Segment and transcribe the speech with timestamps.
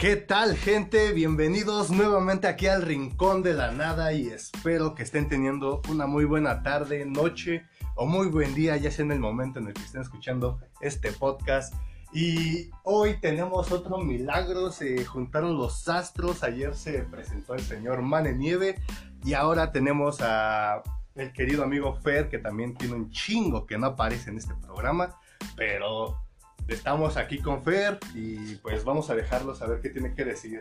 [0.00, 1.12] ¿Qué tal gente?
[1.12, 6.24] Bienvenidos nuevamente aquí al Rincón de la Nada y espero que estén teniendo una muy
[6.24, 7.66] buena tarde, noche
[7.96, 11.12] o muy buen día, ya sea en el momento en el que estén escuchando este
[11.12, 11.74] podcast.
[12.14, 18.32] Y hoy tenemos otro milagro, se juntaron los astros, ayer se presentó el señor Mane
[18.32, 18.76] Nieve
[19.22, 20.82] y ahora tenemos a
[21.14, 25.20] el querido amigo Fer que también tiene un chingo que no aparece en este programa,
[25.56, 26.22] pero
[26.70, 30.60] Estamos aquí con Fer y pues vamos a dejarlo saber qué tiene que decir.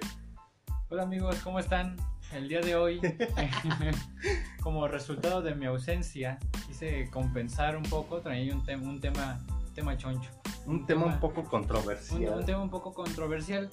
[0.90, 1.98] Hola amigos, ¿cómo están?
[2.34, 3.00] El día de hoy,
[4.64, 9.40] como resultado de mi ausencia, quise compensar un poco, traí un, un tema,
[9.76, 10.32] tema choncho.
[10.66, 12.40] Un, tema, un poco controversial.
[12.40, 13.70] Un, tema un poco controversial.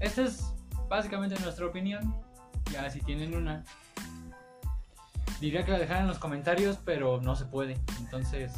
[0.00, 0.52] Esta es
[0.88, 2.12] básicamente nuestra opinión.
[2.72, 3.62] Ya si tienen una,
[5.40, 7.78] diría que la dejaran en los comentarios, pero no se puede.
[8.00, 8.52] Entonces,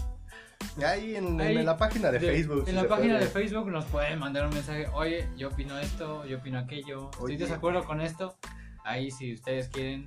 [0.84, 2.64] Ahí en, la página de, Facebook.
[2.66, 4.86] En la página de Facebook nos pueden mandar un mensaje.
[4.94, 7.10] Oye, yo opino esto, yo opino aquello.
[7.12, 8.36] Estoy de desacuerdo con esto.
[8.84, 10.06] Ahí, si ustedes quieren,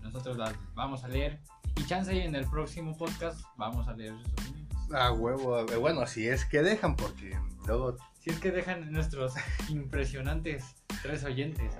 [0.00, 1.40] nosotros las vamos a leer.
[1.76, 4.76] Y chance en el próximo podcast vamos a leer sus opiniones.
[4.92, 5.64] Ah, huevo.
[5.80, 7.36] Bueno, si es que dejan, porque
[7.66, 7.96] luego.
[8.20, 9.34] Si es que dejan nuestros
[9.68, 11.72] impresionantes tres oyentes.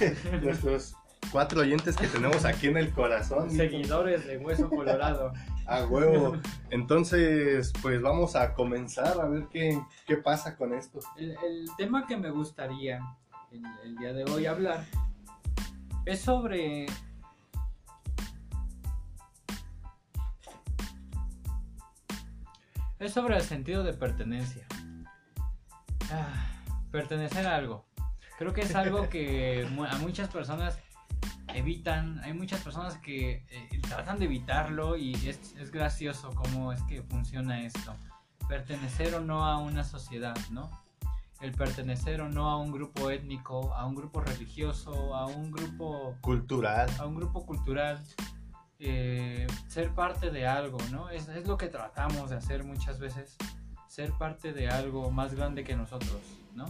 [0.42, 0.96] nuestros
[1.30, 3.50] cuatro oyentes que tenemos aquí en el corazón.
[3.56, 5.32] Seguidores de Hueso Colorado.
[5.66, 6.36] A huevo.
[6.70, 11.00] Entonces, pues vamos a comenzar a ver qué, qué pasa con esto.
[11.16, 11.36] El,
[11.78, 13.00] tema que me gustaría
[13.82, 14.84] el, día de hoy hablar
[16.04, 16.84] es sobre
[22.98, 24.66] es sobre el sentido de pertenencia.
[26.10, 27.86] Ah, pertenecer a algo.
[28.38, 30.78] Creo que es algo que a muchas personas
[31.54, 36.82] evitan, hay muchas personas que eh, tratan de evitarlo y es, es, gracioso cómo es
[36.82, 37.94] que funciona esto.
[38.48, 40.70] Pertenecer o no a una sociedad, ¿no?
[41.40, 46.16] El pertenecer o no a un grupo étnico, a un grupo religioso, a un grupo
[46.20, 46.90] cultural.
[46.98, 48.02] A un grupo cultural.
[48.78, 51.08] Eh, ser parte de algo, ¿no?
[51.10, 53.36] Es, es lo que tratamos de hacer muchas veces.
[53.88, 56.20] Ser parte de algo más grande que nosotros,
[56.54, 56.66] ¿no?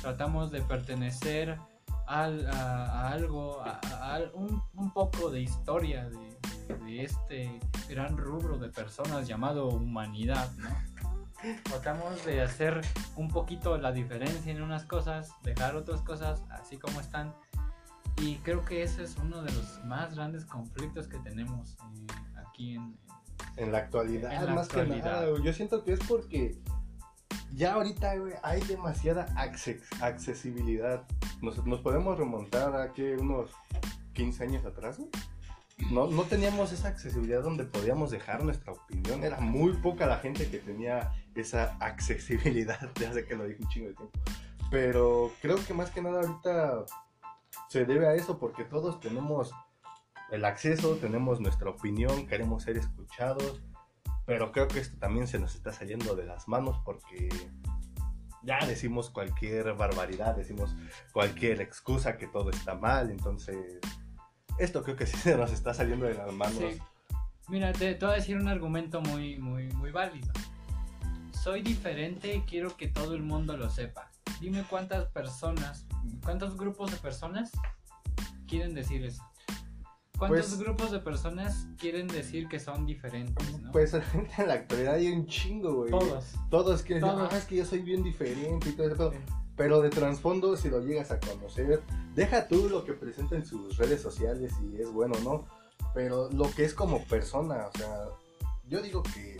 [0.00, 1.58] Tratamos de pertenecer
[2.06, 9.26] a, algo, a, un, un, poco de historia de, de, este gran rubro de personas
[9.26, 10.68] llamado humanidad, ¿no?
[11.64, 12.80] Tratamos de hacer
[13.16, 17.34] un poquito la diferencia en unas cosas, dejar otras cosas así como están.
[18.16, 22.06] Y creo que ese es uno de los más grandes conflictos que tenemos eh,
[22.46, 22.96] aquí en,
[23.56, 24.48] en, la actualidad.
[24.48, 26.56] más que nada, yo siento que es porque
[27.54, 31.06] ya ahorita, hay demasiada accesibilidad.
[31.40, 33.50] Nos, podemos remontar a que unos
[34.14, 34.98] 15 años atrás,
[35.90, 39.24] No, no teníamos esa accesibilidad donde podíamos dejar nuestra opinión.
[39.24, 42.90] Era muy poca la gente que tenía esa accesibilidad.
[43.00, 44.20] Ya sé que lo dije un chingo de tiempo.
[44.70, 46.84] Pero creo que más que nada ahorita
[47.68, 49.52] se debe a eso porque todos tenemos
[50.30, 53.62] el acceso, tenemos nuestra opinión, queremos ser escuchados
[54.26, 57.28] pero creo que esto también se nos está saliendo de las manos porque
[58.42, 60.76] ya decimos cualquier barbaridad, decimos
[61.12, 63.80] cualquier excusa que todo está mal, entonces
[64.58, 66.62] esto creo que sí se nos está saliendo de las manos.
[67.48, 70.32] Mira, te, voy a decir un argumento muy, muy, muy válido.
[71.42, 74.10] Soy diferente y quiero que todo el mundo lo sepa.
[74.40, 75.86] Dime cuántas personas,
[76.24, 77.52] cuántos grupos de personas
[78.48, 79.22] quieren decir eso.
[80.18, 83.46] ¿Cuántos pues grupos de personas quieren decir que son diferentes?
[83.72, 85.90] Pues en la actualidad hay un chingo, güey.
[85.90, 86.24] Todos.
[86.50, 89.12] Todos quieren decir, ah, es que yo soy bien diferente y todo eso.
[89.56, 91.82] Pero de trasfondo, si lo llegas a conocer,
[92.14, 95.46] deja tú lo que presenta en sus redes sociales y es bueno, ¿no?
[95.94, 98.08] Pero lo que es como persona, o sea,
[98.68, 99.38] yo digo que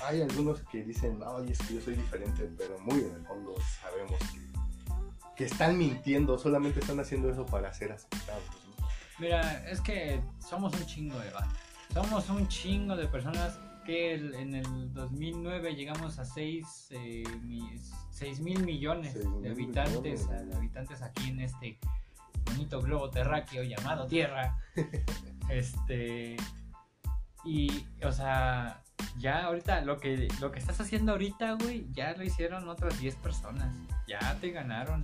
[0.00, 3.54] hay algunos que dicen, ay, es que yo soy diferente, pero muy en el fondo
[3.80, 8.67] sabemos que, que están mintiendo, solamente están haciendo eso para ser aceptados.
[9.18, 11.54] Mira, es que somos un chingo de banda.
[11.92, 17.24] Somos un chingo de personas que en el 2009 llegamos a 6, eh,
[18.40, 21.78] mil millones de habitantes, habitantes aquí en este
[22.44, 24.58] bonito globo terráqueo llamado Tierra.
[25.50, 26.36] este
[27.44, 28.82] y o sea,
[29.18, 33.16] ya ahorita lo que lo que estás haciendo ahorita, güey, ya lo hicieron otras 10
[33.16, 33.74] personas.
[34.06, 35.02] Ya te ganaron.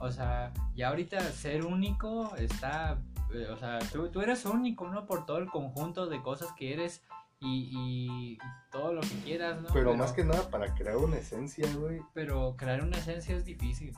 [0.00, 2.98] O sea, ya ahorita ser único está
[3.32, 5.04] eh, o sea, tú, tú, eres único, ¿no?
[5.04, 7.02] Por todo el conjunto de cosas que eres
[7.40, 8.38] y,
[8.70, 9.68] todo lo que quieras, ¿no?
[9.72, 12.00] Pero, más que nada para crear una esencia, güey.
[12.14, 13.92] Pero crear una esencia es difícil.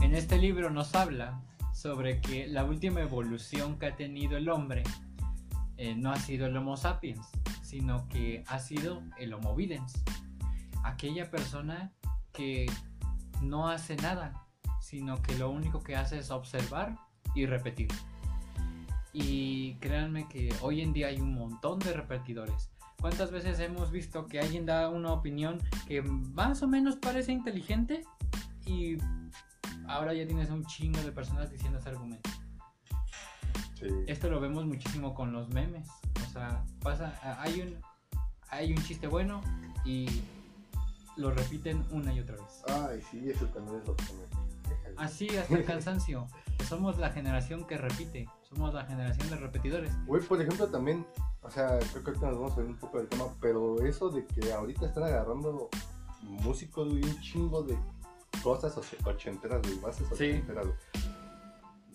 [0.00, 1.40] En este libro nos habla
[1.72, 4.82] sobre que la última evolución que ha tenido el hombre
[5.76, 7.26] eh, no ha sido el Homo sapiens,
[7.62, 10.02] sino que ha sido el Homo videns.
[10.84, 11.92] Aquella persona
[12.32, 12.66] que
[13.40, 14.46] no hace nada,
[14.80, 16.96] sino que lo único que hace es observar
[17.34, 17.88] y repetir.
[19.12, 22.70] Y créanme que hoy en día hay un montón de repetidores.
[23.00, 28.04] ¿Cuántas veces hemos visto que alguien da una opinión que más o menos parece inteligente
[28.64, 28.96] y
[29.88, 32.30] ahora ya tienes un chingo de personas diciendo ese argumento?
[34.06, 35.88] Esto lo vemos muchísimo con los memes.
[36.24, 37.76] O sea, pasa, hay un,
[38.48, 39.40] hay un chiste bueno
[39.84, 40.06] y
[41.16, 42.62] lo repiten una y otra vez.
[42.68, 44.42] Ay, sí, eso también es lo que me...
[44.96, 46.26] Así, hasta el cansancio.
[46.68, 48.28] somos la generación que repite.
[48.42, 49.92] Somos la generación de repetidores.
[50.06, 51.06] Güey, por ejemplo, también,
[51.42, 54.10] o sea, creo que ahorita nos vamos a ver un poco del tema, pero eso
[54.10, 55.68] de que ahorita están agarrando
[56.22, 57.78] músicos, güey, un chingo de
[58.42, 61.08] cosas ochenteras, güey, bases ochenteras, sí.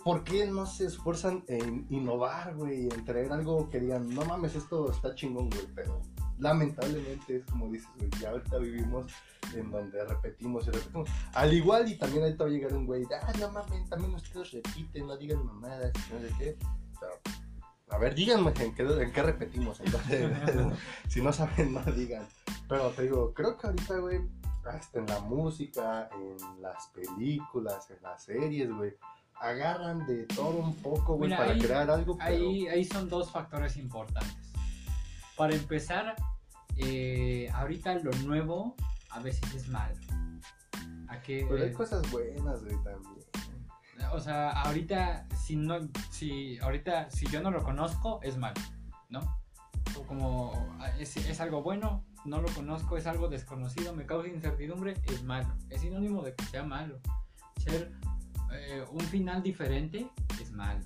[0.03, 2.87] ¿Por qué no se esfuerzan en innovar, güey?
[2.87, 6.01] En traer algo que digan, no mames, esto está chingón, güey, pero
[6.39, 9.11] lamentablemente es como dices, güey, ya ahorita vivimos
[9.55, 11.09] en donde repetimos y repetimos.
[11.33, 14.51] Al igual, y también ahorita va a llegar un güey, ah, no mames, también ustedes
[14.51, 16.57] repiten, no digan mamadas, no sé qué.
[16.99, 17.13] Pero,
[17.89, 19.79] a ver, díganme en qué, en qué repetimos.
[19.79, 20.31] Entonces,
[21.07, 22.27] si no saben, no digan.
[22.67, 24.21] Pero te digo, creo que ahorita, güey,
[24.65, 28.93] hasta en la música, en las películas, en las series, güey,
[29.35, 32.17] agarran de todo un poco, güey, para crear algo.
[32.19, 34.46] Ahí, ahí son dos factores importantes
[35.37, 36.15] para empezar,
[36.75, 38.75] eh, ahorita lo nuevo
[39.11, 39.95] a veces es malo.
[41.49, 43.17] Pero hay cosas buenas, güey, también.
[44.11, 45.79] O sea, ahorita si no,
[46.11, 48.61] si ahorita si yo no lo conozco es malo,
[49.09, 49.19] ¿no?
[49.97, 55.23] O como es, algo bueno, no lo conozco, es algo desconocido, me causa incertidumbre, es
[55.23, 55.53] malo.
[55.69, 56.99] Es sinónimo de que sea malo.
[57.57, 57.91] Ser
[58.53, 60.07] eh, un final diferente
[60.39, 60.85] es malo.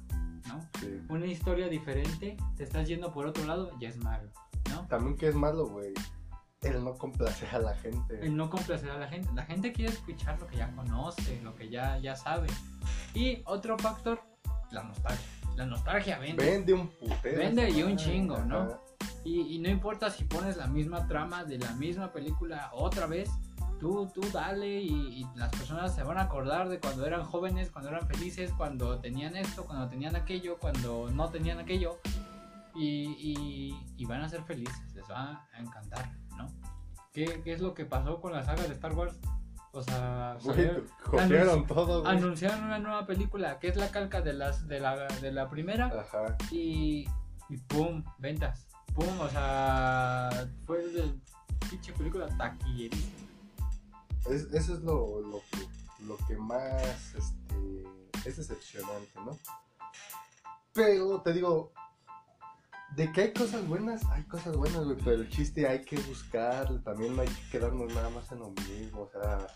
[1.10, 4.30] Una historia diferente, te estás yendo por otro lado, ya es malo,
[4.70, 4.88] ¿no?
[4.88, 5.94] También que es malo, güey.
[6.62, 8.20] El no complacer a la gente.
[8.24, 9.30] El no complacer a la gente.
[9.34, 12.48] La gente quiere escuchar lo que ya conoce, lo que ya, ya sabe.
[13.16, 14.22] Y otro factor,
[14.70, 15.26] la nostalgia.
[15.56, 16.46] La nostalgia vende.
[16.46, 17.40] Vende un putero.
[17.40, 18.80] Vende y un chingo, ¿no?
[19.24, 23.30] Y, y, no importa si pones la misma trama de la misma película otra vez,
[23.82, 27.90] tú, tú dale y, las personas se van a acordar de cuando eran jóvenes, cuando
[27.90, 32.00] eran felices, cuando tenían esto, cuando tenían aquello, cuando no tenían aquello
[32.76, 36.48] y, y, van a ser felices, les va a encantar, ¿no?
[37.12, 39.20] ¿Qué, ¿Qué, es lo que pasó con la saga de Star Wars?
[39.74, 40.38] O sea,
[41.68, 42.06] todo.
[42.06, 45.88] Anunciaron una nueva película que es la calca de, las, de, la, de la primera
[45.88, 46.38] Ajá.
[46.52, 47.08] Y,
[47.50, 48.68] y pum, ventas.
[48.94, 50.30] Pum, o sea,
[50.66, 51.14] fue de
[51.70, 53.31] pinche película taquillerísima
[54.30, 57.84] eso es lo, lo, que, lo que más este,
[58.30, 59.38] es decepcionante, ¿no?
[60.74, 61.74] Pero te digo,
[62.96, 66.68] de que hay cosas buenas, hay cosas buenas, güey, pero el chiste hay que buscar,
[66.84, 69.48] también no hay que quedarnos nada más en lo mismo, o sea,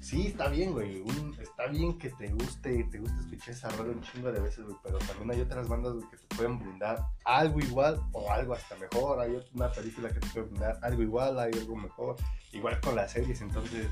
[0.00, 1.04] sí, está bien, güey,
[1.40, 4.76] está bien que te guste, te guste escuchar esa rola un chingo de veces, güey,
[4.82, 9.20] pero también hay otras bandas, que te pueden brindar algo igual o algo hasta mejor,
[9.20, 12.16] hay una película que te puede brindar algo igual, hay algo mejor,
[12.50, 13.86] igual con las series, entonces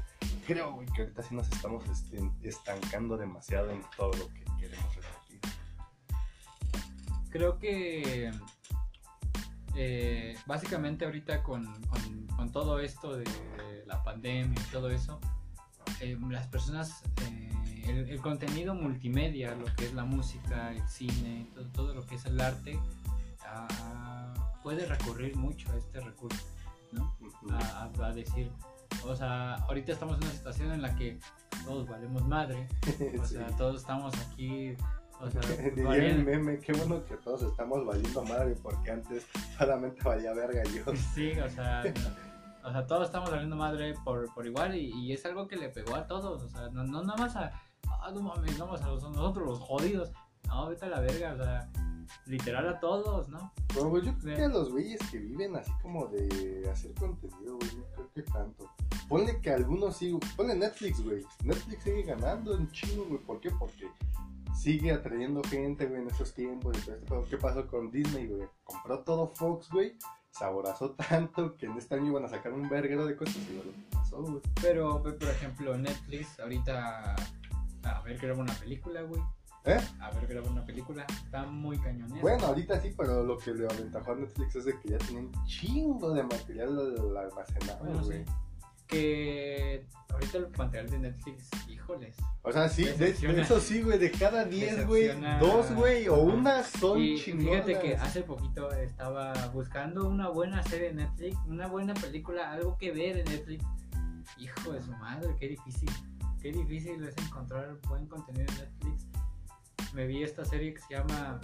[0.48, 4.96] creo, güey, que ahorita sí nos estamos este, estancando demasiado en todo lo que queremos
[4.96, 5.40] repetir.
[7.30, 8.32] Creo que
[9.76, 11.66] eh, básicamente ahorita con,
[12.36, 13.24] con, todo esto de
[13.86, 15.20] la pandemia y todo eso,
[16.00, 21.66] eh, las personas, eh, el, contenido multimedia, lo que es la música, el cine, todo,
[21.66, 22.78] todo lo que es el arte,
[23.46, 26.44] ah, puede recurrir mucho a este recurso,
[26.92, 27.16] ¿no?
[27.52, 28.50] a, decir,
[29.04, 31.20] o sea, ahorita estamos en una situación en la que
[31.64, 32.66] todos valemos madre,
[33.20, 34.76] o sea, todos estamos aquí
[35.20, 35.40] o sea,
[35.94, 39.26] el meme, qué bueno que todos estamos valiendo madre porque antes
[39.58, 40.84] solamente valía verga yo.
[41.14, 41.82] Sí, o sea,
[42.64, 45.94] o sea, todos estamos valiendo madre por, por igual y, es algo que le pegó
[45.96, 47.52] a todos, o sea, no, no nada más a,
[47.86, 50.10] ah, no mames, no más a nosotros los jodidos,
[50.46, 51.70] no, vete a la verga, o sea,
[52.26, 53.52] literal a todos, ¿no?
[53.68, 57.56] Pero pues, yo creo que a los güeyes que viven así como de hacer contenido,
[57.56, 58.70] güey, no creo que tanto.
[59.08, 61.24] Ponle que algunos sí, ponle Netflix, güey.
[61.44, 63.20] Netflix sigue ganando en chingo, güey.
[63.20, 63.50] ¿Por qué?
[63.50, 63.88] Porque
[64.54, 66.76] sigue atrayendo gente, güey, en esos tiempos.
[67.28, 68.48] ¿Qué pasó con Disney, güey?
[68.64, 69.96] Compró todo Fox, güey.
[70.30, 73.54] Se aborazó tanto que en este año iban a sacar un verguero de cosas y
[73.54, 74.40] lo pasó, güey.
[74.60, 77.16] Pero, por ejemplo, Netflix ahorita.
[77.82, 79.20] A ver, graba una película, güey.
[79.64, 79.80] ¿Eh?
[80.00, 81.06] A ver, graba una película.
[81.24, 82.20] Está muy cañonera.
[82.20, 85.30] Bueno, ahorita sí, pero lo que le aventajó a Netflix es de que ya tienen
[85.46, 86.78] chingo de material
[87.16, 88.24] almacenado, güey
[88.90, 92.16] que ahorita el material de Netflix, híjoles.
[92.42, 96.62] O sea, sí, de, eso sí, güey, de cada 10, güey, dos, güey, o una
[96.64, 101.94] son y Fíjate que hace poquito estaba buscando una buena serie de Netflix, una buena
[101.94, 103.64] película, algo que ver en Netflix.
[104.38, 105.90] hijo de su madre, qué difícil.
[106.42, 109.06] Qué difícil es encontrar buen contenido en Netflix.
[109.94, 111.40] Me vi esta serie que se llama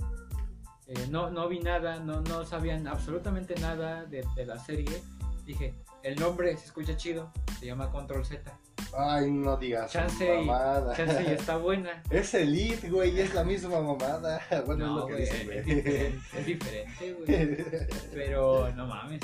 [0.88, 5.02] eh, no, no vi nada, no, no sabían absolutamente nada de, de, la serie.
[5.44, 5.74] Dije,
[6.06, 8.56] el nombre se escucha chido, se llama Control Z.
[8.96, 9.90] Ay, no digas.
[9.90, 10.92] Chance, mamada.
[10.92, 12.00] Y, chance y está buena.
[12.10, 14.40] Es Elite, güey, es la misma mamada.
[14.66, 15.58] Bueno, no, es lo que dicen, güey.
[15.58, 17.88] Es diferente, es diferente, güey.
[18.14, 19.20] Pero no mames,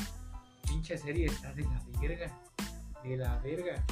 [0.67, 2.33] pinche serie está de la verga.
[3.05, 3.85] De la verga.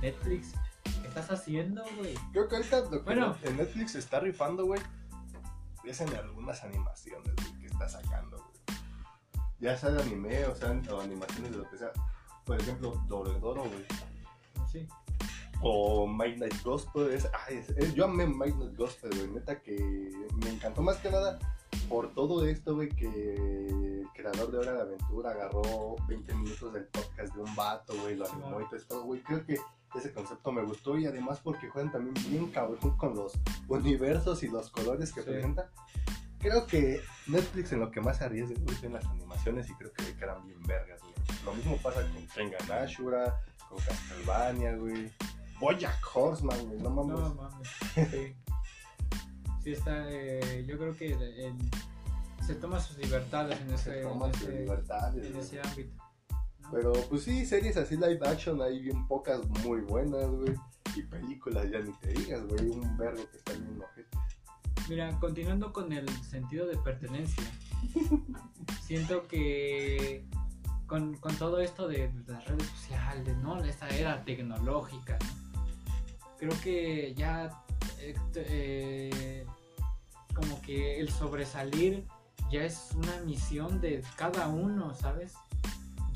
[0.00, 0.54] Netflix,
[1.02, 2.14] ¿qué estás haciendo, güey?
[2.32, 4.80] Creo que ahorita lo que bueno, en Netflix está rifando, güey
[5.84, 8.78] es en algunas animaciones, que está sacando, güey.
[9.60, 11.92] Ya sea de anime, o sea, o animaciones de lo que sea.
[12.48, 13.84] Por ejemplo, Doredoro, güey.
[14.72, 14.88] Sí.
[15.60, 17.12] O Midnight Gospel.
[17.12, 17.62] Es, ay,
[17.94, 19.28] yo amé Midnight Gospel, güey.
[19.28, 20.10] Neta que
[20.42, 21.38] me encantó más que nada
[21.90, 26.84] por todo esto, güey, que el creador de Hora de Aventura agarró 20 minutos del
[26.86, 29.20] podcast de un vato, güey, lo animó y todo esto, güey.
[29.22, 29.58] Creo que
[29.94, 33.34] ese concepto me gustó y además porque juegan también bien cabrón con los
[33.68, 35.70] universos y los colores que presenta.
[36.38, 40.16] Creo que Netflix en lo que más arriesga es en las animaciones y creo que
[40.16, 41.00] quedan bien vergas.
[41.44, 45.10] Lo mismo pasa con Tengan Ashura, con Castlevania, güey.
[45.60, 47.18] Bojack Horseman, güey, no mames.
[47.18, 47.68] No mames.
[47.94, 48.36] Sí,
[49.64, 51.16] sí está, eh, yo creo que
[52.46, 56.02] se toma sus libertades en ese, en ese, libertades, en ese ámbito.
[56.70, 60.54] Pero pues sí, series así live action hay bien pocas muy buenas, güey.
[60.96, 62.68] Y películas ya ni te digas, güey.
[62.68, 64.18] Un verbo que está en un ojete.
[64.88, 67.42] Mira, continuando con el sentido de pertenencia.
[68.86, 70.24] siento que
[70.88, 73.62] con, todo esto de, las redes sociales, ¿no?
[73.62, 75.16] Esta era tecnológica,
[76.38, 77.62] creo que ya
[78.00, 79.46] este, eh,
[80.34, 82.04] como que el sobresalir
[82.50, 85.34] ya es una misión de cada uno, ¿sabes?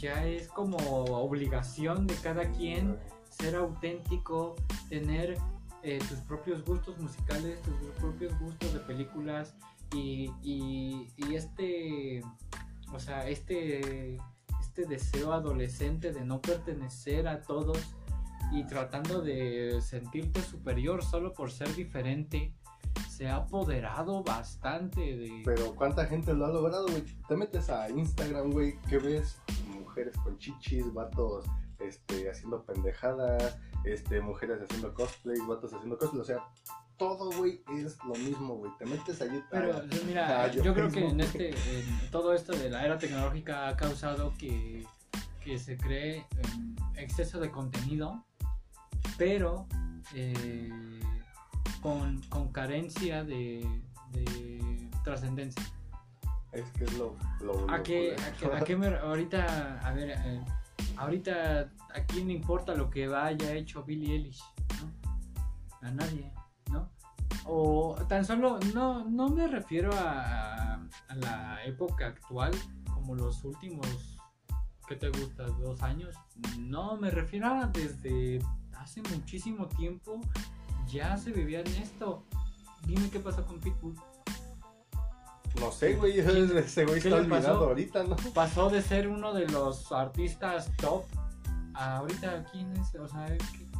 [0.03, 2.99] ya es como obligación de cada quien
[3.31, 4.57] ser auténtico,
[4.89, 5.39] tener
[5.85, 9.55] eh, tus propios gustos musicales, tus propios gustos de películas
[9.95, 12.21] y, este,
[12.93, 14.19] o sea, este,
[14.73, 17.95] este deseo adolescente de no pertenecer a todos
[18.53, 22.55] y tratando de sentirte superior solo por ser diferente
[23.11, 25.43] se ha apoderado bastante de...
[25.45, 27.05] Pero ¿cuánta gente lo ha logrado, güey?
[27.29, 29.43] Te metes a Instagram, güey, ¿qué ves?
[29.79, 31.45] mujeres con chichis, vatos
[31.79, 36.39] este, haciendo pendejadas, este, mujeres haciendo cosplay, vatos haciendo cosplay, o sea,
[37.03, 38.71] todo, güey, es lo mismo, güey.
[38.79, 39.43] Te metes allí.
[39.51, 43.77] Pero, mira, yo, creo que en este, en todo esto de la era tecnológica ha
[43.77, 44.87] causado que,
[45.41, 46.25] que se cree
[46.97, 48.25] exceso de contenido,
[49.19, 49.67] pero
[50.15, 50.71] eh,
[51.81, 53.67] con, con, carencia de,
[54.13, 55.65] de trascendencia.
[56.53, 57.17] Es que es lo.
[57.41, 58.15] lo ¿A, qué,
[58.55, 60.41] a, qué, me, ahorita, a ver, eh,
[60.97, 64.45] ahorita, ¿a quién le importa lo que haya hecho Billie Eilish?
[64.81, 65.89] ¿no?
[65.89, 66.31] A nadie.
[67.45, 72.53] O tan solo, no, no me refiero a, a la época actual,
[72.95, 73.87] como los últimos,
[74.89, 75.45] ¿qué te gusta?
[75.45, 76.15] ¿Dos años?
[76.59, 78.41] No, me refiero a desde
[78.77, 80.21] hace muchísimo tiempo
[80.87, 82.25] ya se vivía en esto.
[82.87, 83.95] Dime qué pasa con Pitbull.
[85.61, 88.17] No sé, güey, ese güey está olvidado ahorita, ¿no?
[88.35, 91.05] Pasó de ser uno de los artistas top
[91.75, 92.95] a ahorita, ¿quién es?
[92.95, 93.72] O sea, que...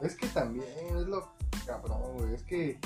[0.00, 1.32] Es que también es lo
[1.66, 2.78] cabrón, güey, es que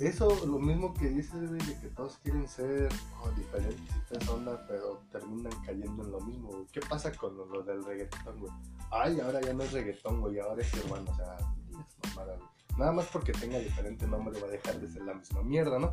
[0.00, 2.88] eso, lo mismo que dices, güey, de que todos quieren ser
[3.22, 6.66] oh, diferentes y toda onda, pero terminan cayendo en lo mismo, güey.
[6.72, 8.52] ¿Qué pasa con lo, del reggaetón, güey?
[8.90, 12.38] Ay, ahora ya no es reggaetón, güey, ahora es hermano, o sea, es mamada.
[12.78, 15.92] Nada más porque tenga diferente nombre va a dejar de ser la misma mierda, ¿no?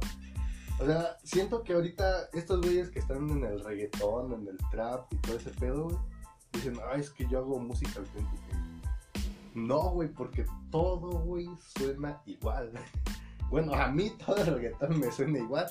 [0.79, 5.12] O sea, siento que ahorita estos güeyes que están en el reggaetón, en el trap
[5.12, 5.97] y todo ese pedo, güey,
[6.53, 8.66] dicen, ay, es que yo hago música auténtica.
[9.57, 12.71] No, güey, porque todo, güey, suena igual.
[13.49, 15.67] Bueno, a mí todo el reggaetón me suena igual.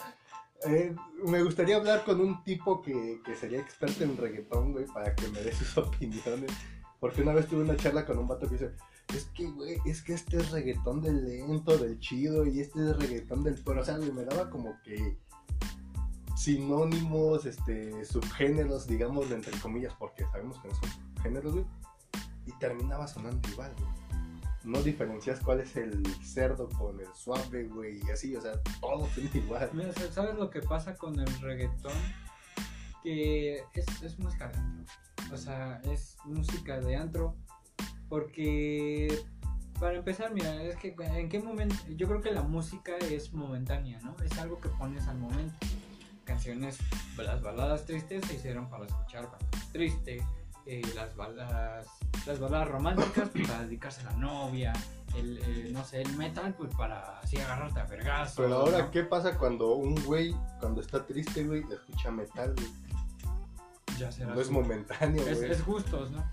[0.67, 5.15] Eh, me gustaría hablar con un tipo que, que sería experto en reggaetón, güey, para
[5.15, 6.51] que me dé sus opiniones.
[6.99, 8.71] Porque una vez tuve una charla con un vato que dice,
[9.15, 12.97] es que, güey, es que este es reggaetón del lento, del chido, y este es
[12.97, 13.63] reggaetón del...
[13.63, 15.19] Pero, o sea, me daba como que
[16.35, 21.67] sinónimos, este, subgéneros, digamos, entre comillas, porque sabemos que no son subgéneros, güey.
[22.47, 23.91] Y terminaba sonando igual, güey.
[24.65, 29.07] No diferencias cuál es el cerdo con el suave, güey, y así, o sea, todo
[29.15, 29.71] suena igual.
[29.73, 31.93] Mira, ¿sabes lo que pasa con el reggaetón?
[33.03, 34.95] Que es, es música de antro.
[35.33, 37.37] O sea, es música de antro
[38.09, 39.25] porque,
[39.81, 44.01] para empezar, mira, es que en qué momento, yo creo que la música es momentánea,
[44.01, 44.17] ¿no?
[44.25, 45.55] Es algo que pones al momento.
[46.25, 46.79] Canciones,
[47.17, 50.25] las baladas tristes se hicieron para escuchar cuando triste,
[50.67, 51.87] eh, las baladas
[52.27, 54.73] las baladas románticas pues, para dedicarse a la novia,
[55.17, 58.43] el, no sé, el metal pues para así agarrarte a vergazo.
[58.43, 62.69] Pero ahora, ¿qué pasa cuando un güey, cuando está triste, güey, escucha metal, güey?
[63.99, 64.35] Ya será.
[64.35, 65.35] No es momentáneo, güey.
[65.35, 66.25] Es, es gustos, ¿no?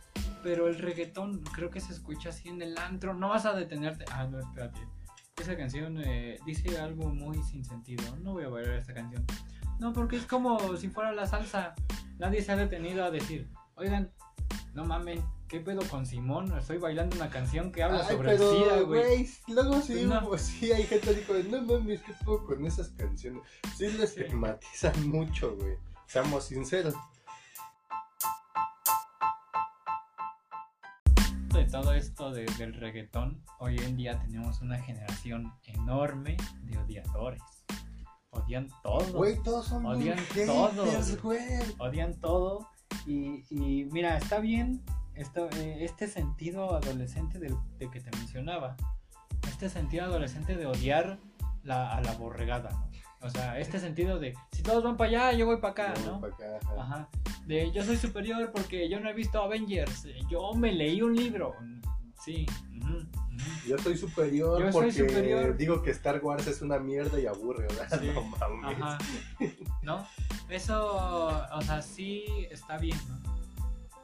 [0.41, 3.13] Pero el reggaetón creo que se escucha así en el antro.
[3.13, 4.03] No vas a detenerte.
[4.11, 4.81] Ah, no, espérate.
[5.39, 8.03] Esa canción eh, dice algo muy sin sentido.
[8.17, 9.25] No voy a bailar esta canción.
[9.79, 11.75] No, porque es como si fuera la salsa.
[12.19, 14.11] Nadie se ha detenido a decir, oigan,
[14.73, 16.55] no mamen, ¿qué pedo con Simón?
[16.57, 19.29] Estoy bailando una canción que habla sobre pero, SIDA, güey.
[19.47, 23.41] Luego sí, pues sí, hay gente que dice, no mames, ¿qué pedo con esas canciones?
[23.75, 25.77] Sí les estigmatizan mucho, güey.
[26.07, 26.95] Seamos sinceros.
[31.53, 37.41] De todo esto del reggaetón, hoy en día tenemos una generación enorme de odiadores
[38.33, 39.13] odian todo.
[39.13, 40.83] Güey, todos son odian todo.
[41.79, 42.67] Odian todo.
[43.05, 44.81] Y, y, mira, está bien
[45.15, 48.75] esto, eh, este sentido adolescente del, de que te mencionaba.
[49.47, 51.19] Este sentido adolescente de odiar
[51.63, 52.69] la, a la borregada,
[53.21, 56.21] O sea, este sentido de si todos van para allá, yo voy para acá, ¿no?
[56.79, 57.09] ajá.
[57.45, 61.55] De yo soy superior porque yo no he visto Avengers, yo me leí un libro.
[62.23, 62.45] Sí.
[63.67, 68.01] Yo soy superior porque digo que Star Wars es una mierda y aburre, ¿verdad?
[68.39, 68.97] No mames.
[69.81, 70.07] ¿No?
[70.49, 73.33] Eso, o sea, sí está bien, ¿no?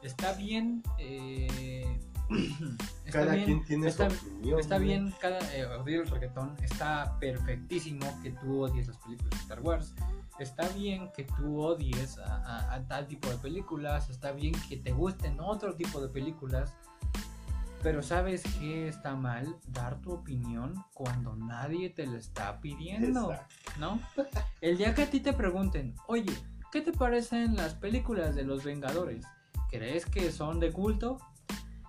[0.02, 0.82] Está bien.
[0.98, 1.98] Eh,
[3.12, 4.60] cada quien tiene su opinión.
[4.60, 6.56] Está bien, cada, eh, el reggaetón.
[6.62, 9.94] Está perfectísimo que tú odies las películas de Star Wars.
[10.38, 14.08] Está bien que tú odies a tal tipo de películas.
[14.08, 16.74] Está bien que te gusten otro tipo de películas
[17.82, 23.34] pero sabes que está mal dar tu opinión cuando nadie te lo está pidiendo,
[23.78, 24.00] ¿no?
[24.60, 26.32] El día que a ti te pregunten, oye,
[26.72, 29.24] ¿qué te parecen las películas de los Vengadores?
[29.70, 31.18] ¿Crees que son de culto?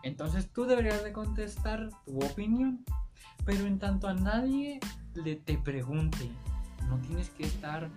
[0.03, 2.85] Entonces tú deberías de contestar tu opinión.
[3.45, 4.79] Pero en tanto a nadie
[5.15, 6.29] le te pregunte,
[6.87, 7.89] no tienes que estar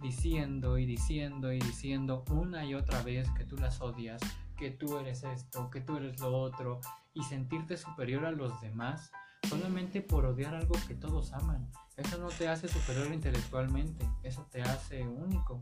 [0.00, 4.20] diciendo y diciendo y diciendo una y otra vez que tú las odias,
[4.56, 6.80] que tú eres esto, que tú eres lo otro,
[7.18, 9.10] y sentirte superior a los demás
[9.48, 11.68] solamente por odiar algo que todos aman.
[11.96, 15.60] Eso no te hace superior intelectualmente, eso te hace único,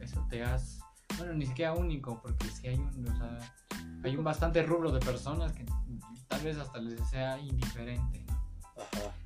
[0.00, 0.80] eso te hace,
[1.18, 3.54] bueno, ni siquiera único, porque si hay un, o sea,
[4.04, 5.64] hay un bastante rubro de personas que
[6.28, 8.24] tal vez hasta les sea indiferente.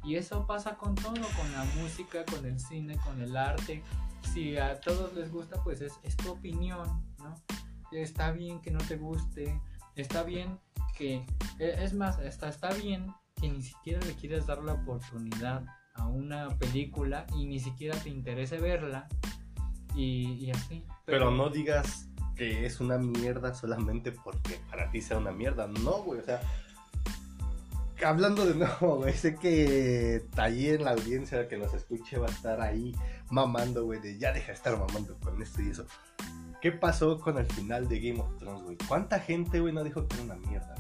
[0.03, 3.83] Y eso pasa con todo, con la música, con el cine, con el arte.
[4.33, 7.35] Si a todos les gusta, pues es, es tu opinión, ¿no?
[7.93, 9.61] Está bien que no te guste,
[10.03, 10.59] está bien
[10.97, 11.27] que,
[11.59, 16.07] e, es más, está, está bien que ni siquiera le quieras dar la oportunidad a
[16.07, 19.09] una película y ni siquiera te interese verla
[19.95, 20.85] y, así.
[21.07, 21.31] Pero...
[21.31, 25.67] no digas que es una mierda solamente porque para ti sea una mierda.
[25.67, 26.43] No, güey, o sea,
[28.05, 32.31] hablando de nuevo, güey, sé que allí en la audiencia que nos escuche va a
[32.31, 32.95] estar ahí
[33.31, 35.87] mamando, güey, de ya deja de estar mamando con esto y eso.
[36.61, 38.79] ¿Qué pasó con el final de Game of Thrones, güey?
[38.89, 40.75] ¿Cuánta gente, güey, no dijo que era una mierda?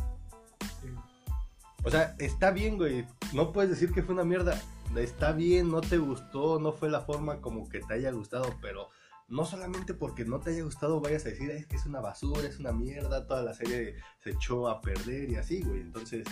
[1.84, 3.06] O sea, está bien, güey.
[3.32, 4.60] No puedes decir que fue una mierda.
[4.96, 8.88] Está bien, no te gustó, no fue la forma como que te haya gustado, pero
[9.28, 12.46] no solamente porque no te haya gustado vayas a decir, es que es una basura,
[12.46, 15.80] es una mierda, toda la serie se echó a perder y así, güey.
[15.80, 16.26] Entonces,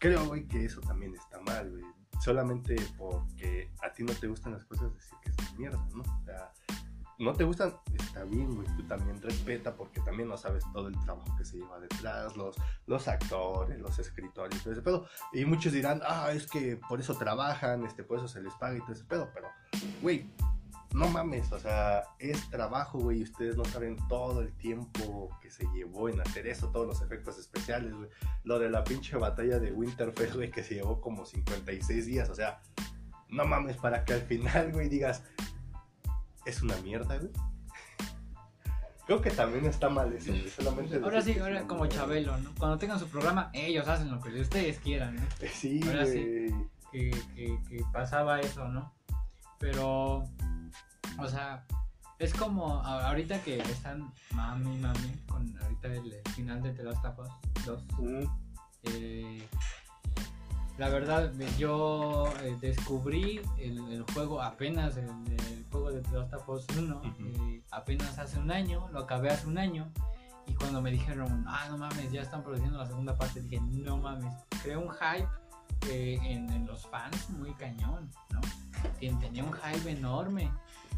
[0.00, 1.84] creo, güey, que eso también está mal, güey.
[2.20, 6.02] Solamente porque a ti no te gustan las cosas, decir que es mierda, ¿no?
[6.02, 6.52] O sea,
[7.18, 10.98] no te gustan, está bien, güey, tú también respeta porque también no sabes todo el
[11.00, 15.06] trabajo que se lleva detrás, los, los actores, los escritores todo ese pedo.
[15.32, 18.76] Y muchos dirán, ah, es que por eso trabajan, este, por eso se les paga
[18.76, 19.48] y todo ese pedo, pero,
[20.02, 20.30] güey,
[20.92, 25.66] no mames, o sea, es trabajo, güey, ustedes no saben todo el tiempo que se
[25.74, 28.08] llevó en hacer eso, todos los efectos especiales, güey.
[28.44, 32.34] Lo de la pinche batalla de Winterfell, güey, que se llevó como 56 días, o
[32.34, 32.60] sea,
[33.28, 35.22] no mames, para que al final, güey, digas,
[36.46, 37.30] es una mierda, güey.
[39.06, 42.50] Creo que también está mal eso, Solamente ahora sí, ahora como Chabelo, ¿no?
[42.58, 45.22] Cuando tengan su programa, ellos hacen lo que ustedes quieran, ¿no?
[45.52, 46.52] Sí, ahora sí,
[46.90, 48.92] que, que, pasaba eso, ¿no?
[49.60, 50.24] Pero,
[51.18, 51.64] o sea,
[52.18, 57.18] es como ahorita que están mami, mami, con ahorita el, final de The Last of
[57.20, 57.82] Us 2.
[58.84, 59.46] Eh,
[60.78, 66.66] la verdad, yo eh, descubrí el, juego apenas, el, juego de The Last of Us
[66.76, 69.92] 1, eh, apenas hace un año, lo acabé hace un año.
[70.46, 73.96] Y cuando me dijeron, ah, no mames, ya están produciendo la segunda parte, dije, no
[73.96, 75.28] mames, creó un hype
[75.88, 78.40] eh, en, los fans muy cañón, ¿no?
[79.20, 80.50] Tenía un hype enorme.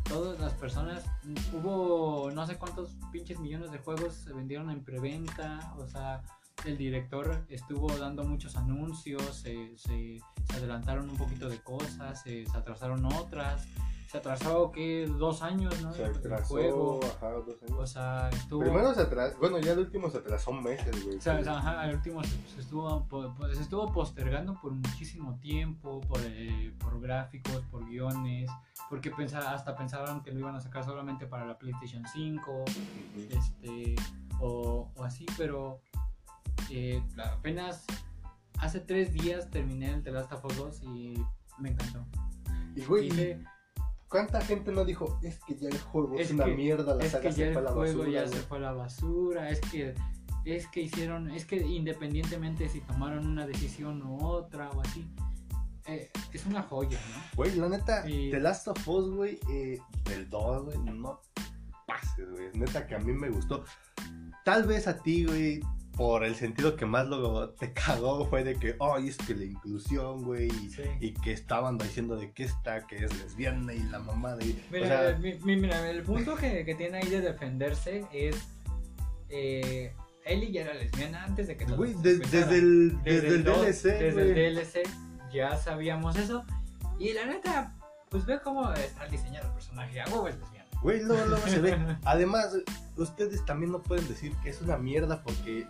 [0.05, 1.05] Todas las personas,
[1.53, 6.23] hubo no sé cuántos pinches millones de juegos se vendieron en preventa, o sea,
[6.65, 10.21] el director estuvo dando muchos anuncios, se, se,
[10.55, 13.67] adelantaron un poquito de cosas, se, atrasaron otras,
[14.09, 15.92] se atrasó que dos años, ¿no?
[15.92, 17.01] Se atrasó, juego.
[17.05, 17.79] ajá, dos años.
[17.79, 18.61] O sea, estuvo.
[18.61, 21.18] Primero se atrasó, bueno, ya el último se atrasó meses, güey.
[21.18, 23.07] O sea, ajá, el último se, estuvo,
[23.53, 28.51] se estuvo postergando por muchísimo tiempo, por, eh, por gráficos, por guiones,
[28.88, 32.64] porque pensa, hasta pensaban que lo iban a sacar solamente para la PlayStation 5,
[33.31, 33.94] este,
[34.40, 35.83] o, o así, pero
[36.71, 37.85] eh, apenas
[38.59, 41.23] hace tres días terminé el The Last of Us 2 y
[41.59, 42.07] me encantó.
[42.75, 43.11] Y güey,
[44.09, 47.53] ¿cuánta gente no dijo, es que ya el juego es, una mierda, la saga se
[47.53, 48.11] fue a la basura?
[48.11, 49.94] ya se fue a la basura, es que
[50.44, 55.07] es que hicieron, es que independientemente si tomaron una decisión u otra o así,
[55.87, 57.23] eh, es una joya, ¿no?
[57.37, 61.21] Güey, la neta, The Last of Us, güey, eh, del 2, güey, no
[61.87, 62.51] pases, güey.
[62.55, 63.64] Neta que a mí me gustó.
[64.44, 65.61] Tal vez a ti, güey,
[65.99, 69.45] por el sentido que más lo te cagó fue de que, oh, es que la
[69.45, 70.49] inclusión, güey,
[71.01, 74.55] y, que estaban diciendo de que esta, que es lesbiana y la mamá de...
[74.71, 78.37] Mira, mira el punto que, que, tiene ahí de defenderse es...
[79.29, 79.93] Eh,
[80.25, 81.65] Ellie ya era lesbiana antes de que...
[81.65, 83.83] Güey, desde, el, desde, el, DLC.
[83.83, 84.89] Desde el DLC
[85.33, 86.45] ya sabíamos eso.
[87.01, 87.75] Y la neta,
[88.09, 90.01] pues ve cómo está diseñado el personaje.
[90.01, 90.69] A huevo es lesbiana.
[90.81, 91.77] Güey, no, no se ve.
[92.05, 92.57] Además,
[92.97, 95.67] ustedes también no pueden decir que es una mierda porque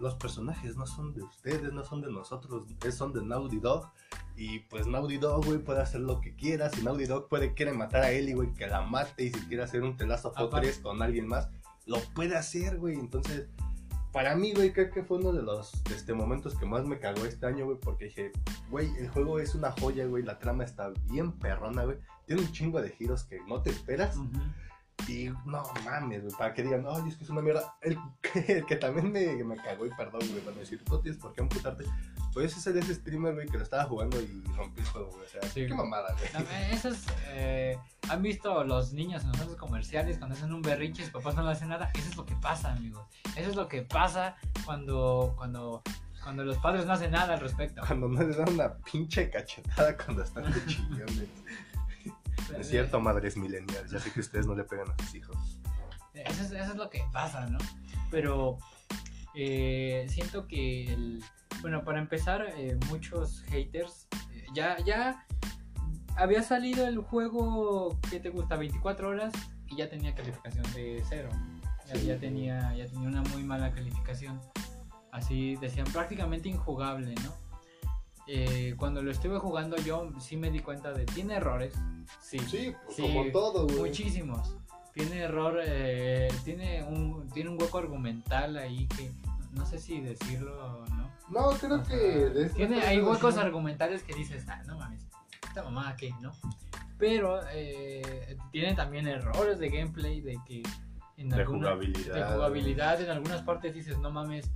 [0.00, 3.90] los personajes no son de ustedes, no son de nosotros, son de Naughty Dog.
[4.36, 6.70] Y pues Naughty Dog, güey, puede hacer lo que quiera.
[6.70, 9.24] Si Naughty Dog puede, quiere matar a Ellie, güey, que la mate.
[9.24, 11.48] Y si quiere hacer un telazo tres con alguien más,
[11.86, 12.94] lo puede hacer, güey.
[12.94, 13.48] Entonces,
[14.12, 17.24] para mí, güey, creo que fue uno de los este, momentos que más me cagó
[17.26, 18.32] este año, güey, porque dije,
[18.70, 21.98] güey, el juego es una joya, güey, la trama está bien perrona, güey.
[22.26, 24.16] Tiene un chingo de giros que no te esperas.
[25.08, 27.74] Y no mames, para que digan, ay, es que es una mierda.
[27.80, 27.98] El,
[28.66, 31.84] que también me, me cagó y perdón, güey, para decir, no tienes por qué amputarte.
[32.32, 35.24] Pues ese es ese streamer, güey, que lo estaba jugando y rompió el juego, güey.
[35.24, 36.72] O sea, qué mamada, güey.
[36.72, 37.76] eso es, eh,
[38.08, 41.34] ¿Han visto los niños en los centros comerciales cuando hacen un berrinche y sus papás
[41.36, 41.90] no le hacen nada?
[41.94, 43.06] Eso es lo que pasa, amigos.
[43.36, 45.82] Eso es lo que pasa cuando, cuando,
[46.22, 47.82] cuando los padres no hacen nada al respecto.
[47.86, 51.28] Cuando no les dan una pinche cachetada cuando están de chingones.
[52.58, 53.90] Es cierto, madres millennials.
[53.90, 55.60] Ya sé que ustedes no le pegan a sus hijos.
[56.14, 57.58] Eso es, eso es lo que pasa, ¿no?
[58.10, 58.58] Pero
[59.34, 61.22] eh, siento que, el,
[61.60, 65.26] bueno, para empezar, eh, muchos haters, eh, ya, ya
[66.16, 69.32] había salido el juego que te gusta 24 horas
[69.66, 71.30] y ya tenía calificación de cero.
[72.04, 74.40] Ya, tenía, ya tenía una muy mala calificación.
[75.10, 77.49] Así decían prácticamente injugable, ¿no?
[78.32, 81.74] Eh, cuando lo estuve jugando yo sí me di cuenta de tiene errores.
[82.20, 84.54] Sí, sí, pues, como todo, Muchísimos.
[84.94, 89.10] Tiene error, eh, tiene un tiene un hueco argumental ahí que
[89.52, 91.10] no sé si decirlo o no.
[91.28, 95.08] No, creo que tiene hay huecos argumentales que dices, ah, no mames,
[95.48, 96.30] esta mamá que, ¿no?
[96.98, 100.62] Pero eh, tiene también errores de gameplay de que
[101.16, 102.14] en de jugabilidad.
[102.14, 104.48] De jugabilidad en algunas partes dices, no mames,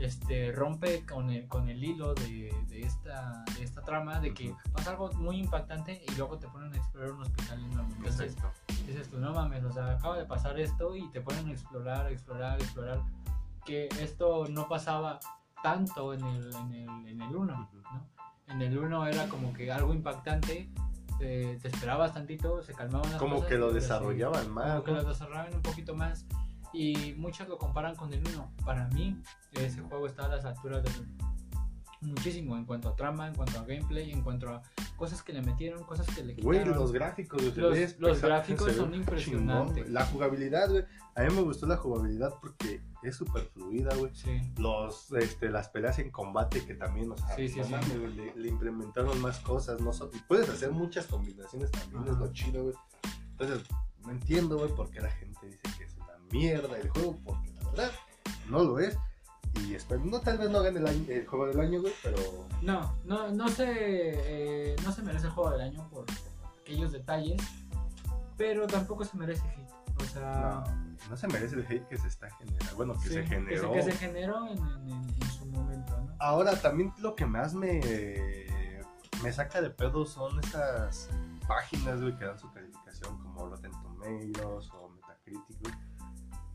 [0.00, 4.54] este, rompe con el, con el hilo de, de, esta, de esta trama, de que
[4.72, 7.94] pasa algo muy impactante y luego te ponen a explorar un hospital enorme.
[7.98, 8.36] Entonces,
[8.86, 12.10] dices tú, no mames, o sea, acaba de pasar esto y te ponen a explorar,
[12.10, 13.02] explorar, explorar,
[13.64, 15.20] que esto no pasaba
[15.62, 18.06] tanto en el 1, en el, en el uno, ¿no?
[18.48, 20.70] En el 1 era como que algo impactante,
[21.18, 24.80] te, te esperabas tantito, se calmaban las Como que lo desarrollaban más.
[24.80, 26.26] Como que lo desarrollaban un poquito más
[26.72, 28.52] y muchos lo comparan con el 1.
[28.64, 29.20] Para mí,
[29.52, 30.92] ese juego está a las alturas del
[32.00, 34.62] muchísimo en cuanto a trama, en cuanto a gameplay, en cuanto a
[34.96, 36.64] cosas que le metieron, cosas que le quitaron.
[36.64, 39.88] Güey, los gráficos, los, los, gráficos son impresionantes.
[39.90, 44.14] La jugabilidad, güey, a mí me gustó la jugabilidad porque es súper fluida, güey.
[44.14, 44.40] Sí.
[44.58, 47.60] Los, este, las peleas en combate que también, o sea, sí, sí,
[48.36, 49.90] le, implementaron más cosas, no
[50.26, 52.74] puedes hacer muchas combinaciones también, es lo chido, güey.
[53.32, 53.66] Entonces,
[54.02, 55.89] no entiendo, güey, por qué la gente dice que
[56.30, 57.90] mierda el juego, porque la verdad
[58.48, 58.98] no lo es.
[59.66, 62.16] Y espero, no, tal vez no gane el, juego del año, güey, pero.
[62.62, 66.04] No, no, no se, eh, no se merece el juego del año por
[66.60, 67.42] aquellos detalles,
[68.36, 70.00] pero tampoco se merece hate.
[70.00, 70.64] O sea.
[71.08, 72.76] No, se merece el hate que se está generando.
[72.76, 73.72] Bueno, que se generó.
[73.72, 74.58] Que se, generó en,
[75.30, 76.14] su momento, ¿no?
[76.20, 77.80] Ahora, también lo que más me,
[79.22, 81.08] me saca de pedo son esas
[81.48, 85.89] páginas, güey, que dan su calificación, como Rotten Tomatoes o Metacritic, güey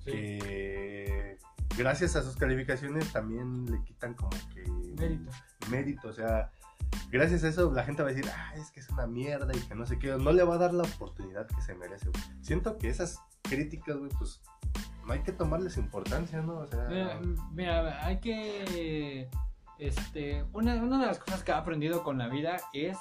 [0.05, 1.37] que
[1.77, 4.63] gracias a sus calificaciones también le quitan como que
[4.99, 5.31] mérito.
[5.69, 6.51] Mérito, o sea,
[7.11, 9.59] gracias a eso la gente va a decir, ah, es que es una mierda y
[9.59, 12.09] que no sé qué, no le va a dar la oportunidad que se merece.
[12.41, 14.41] Siento que esas críticas, güey, pues
[15.05, 16.57] no hay que tomarles importancia, ¿no?
[16.57, 16.87] O sea...
[17.51, 19.29] Mira, hay que...
[19.77, 22.97] Este, una, una de las cosas que he aprendido con la vida es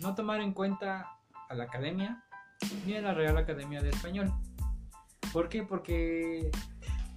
[0.00, 1.06] no tomar en cuenta
[1.48, 2.22] a la academia
[2.84, 4.32] ni a la Real Academia de Español.
[5.32, 5.62] ¿Por qué?
[5.62, 6.50] Porque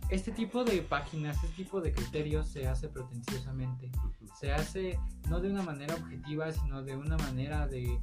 [0.09, 3.89] este tipo de páginas, este tipo de criterios se hace pretenciosamente.
[4.39, 7.99] Se hace no de una manera objetiva, sino de una manera de,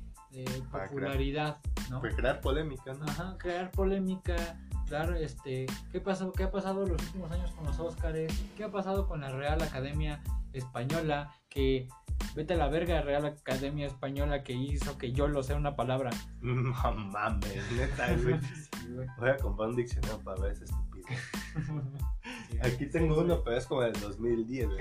[0.71, 1.59] popularidad,
[1.91, 2.01] ¿no?
[2.01, 3.05] Pues crear polémica, ¿no?
[3.05, 4.37] Ajá, crear polémica,
[4.89, 6.33] dar este, ¿qué pasó?
[6.33, 8.33] ¿Qué ha pasado los últimos años con los Óscares?
[8.57, 11.89] ¿Qué ha pasado con la Real Academia Española que
[12.35, 16.11] Vete a la verga, Real Academia Española que hizo que yo lo sea una palabra.
[16.41, 18.39] No mames, neta, güey.
[19.19, 21.07] Voy a comprar un diccionario para ver ese estúpido.
[22.63, 24.79] Aquí tengo uno, pero es como del 2010, güey.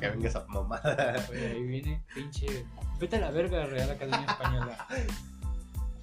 [0.00, 1.16] que venga esa mamada.
[1.30, 2.66] ahí viene, pinche.
[2.98, 4.86] Vete a la verga, Real Academia Española.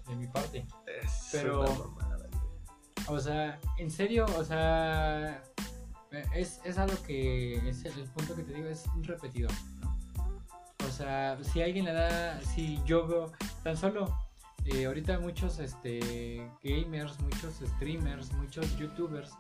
[0.08, 0.66] De mi parte.
[0.86, 1.64] Es pero.
[1.64, 2.28] Mamada,
[3.08, 5.44] o sea, en serio, o sea.
[6.34, 7.58] Es, es algo que.
[7.70, 9.52] Es el, el punto que te digo, es un repetidor.
[10.88, 13.32] O sea, si alguien le da, si yo veo,
[13.64, 14.16] tan solo,
[14.66, 19.32] eh, ahorita muchos este, gamers, muchos streamers, muchos youtubers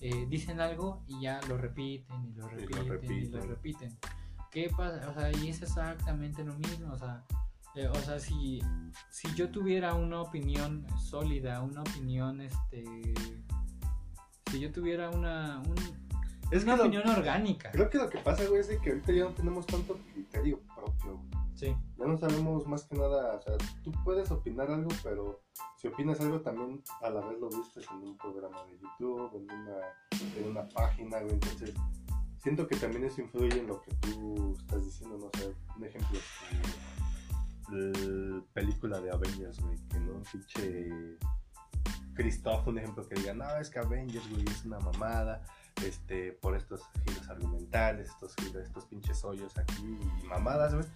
[0.00, 3.98] eh, dicen algo y ya lo repiten y lo repiten y lo repiten.
[4.50, 5.08] ¿Qué pasa?
[5.08, 6.92] O sea, y es exactamente lo mismo.
[6.92, 7.24] O sea,
[7.74, 8.62] eh, o sea si,
[9.10, 12.84] si yo tuviera una opinión sólida, una opinión, este,
[14.50, 15.74] si yo tuviera una, un,
[16.50, 17.70] es una opinión orgánica.
[17.72, 21.20] Creo que lo que pasa, güey, es que ahorita ya no tenemos tanto criterio propio.
[21.54, 21.74] Sí.
[21.98, 25.40] Ya no sabemos más que nada, o sea, tú puedes opinar algo, pero
[25.76, 29.50] si opinas algo también a la vez lo viste en un programa de YouTube, en
[29.50, 29.78] una,
[30.36, 31.72] en una página, güey, entonces
[32.42, 36.20] siento que también eso influye en lo que tú estás diciendo, no sé, un ejemplo,
[37.70, 41.18] la película de Avengers, güey, que no, pinche
[42.14, 45.42] Christoph, un ejemplo que diga, no, es que Avengers, güey, es una mamada,
[45.84, 50.86] este, por estos giros argumentales, estos estos pinches hoyos aquí y mamadas, güey.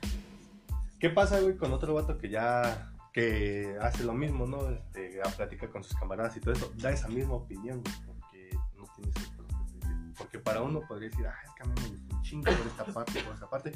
[0.99, 4.69] ¿Qué pasa, güey, con otro vato que ya, que hace lo mismo, ¿no?
[4.69, 8.51] Este, a platicar con sus camaradas y todo eso, da esa misma opinión, güey, porque
[8.77, 12.23] no tienes el Porque para uno podría decir, ah, es que a mí me un
[12.23, 13.73] chingo por esta parte, por esta parte,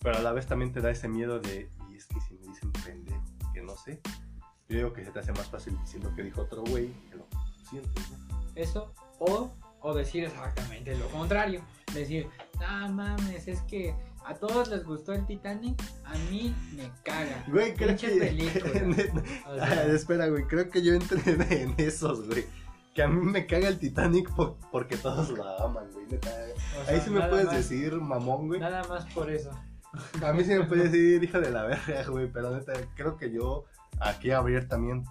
[0.00, 2.46] pero a la vez también te da ese miedo de, y es que si me
[2.46, 4.00] dicen pendejo, que no sé,
[4.68, 7.26] yo digo que se te hace más fácil diciendo que dijo otro güey que lo
[7.70, 8.52] sientes, ¿no?
[8.54, 9.52] Eso, o
[9.86, 11.62] o decir exactamente lo contrario.
[11.94, 12.26] Decir,
[12.58, 13.94] ah, mames, es que
[14.24, 17.44] a todos les gustó el Titanic, a mí me caga.
[17.46, 19.12] Güey, creo que.
[19.60, 21.20] Ah, espera, güey, creo que yo entré
[21.62, 22.44] en esos, güey.
[22.94, 24.28] Que a mí me caga el Titanic
[24.72, 26.06] porque todos lo aman, güey.
[26.88, 28.58] Ahí sí me puedes decir mamón, güey.
[28.58, 29.50] Nada más por eso.
[30.20, 32.26] A mí sí me puedes decir hija de la verga, güey.
[32.32, 33.66] Pero neta, creo que yo
[34.00, 35.08] aquí abiertamente,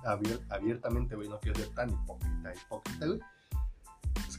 [0.49, 3.19] abiertamente, güey, no quiero ser tan hipócrita, hipócrita, güey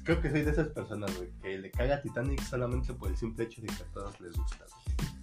[0.07, 3.17] Creo que soy de esas personas, güey, que le caga a Titanic solamente por el
[3.17, 4.65] simple hecho de que a todos les gusta.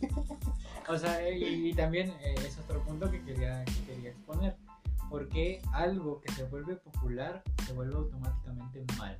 [0.89, 4.58] o sea, y, también eh, es otro punto que quería, quería exponer.
[5.10, 9.17] ¿Por qué algo que se vuelve popular se vuelve automáticamente malo?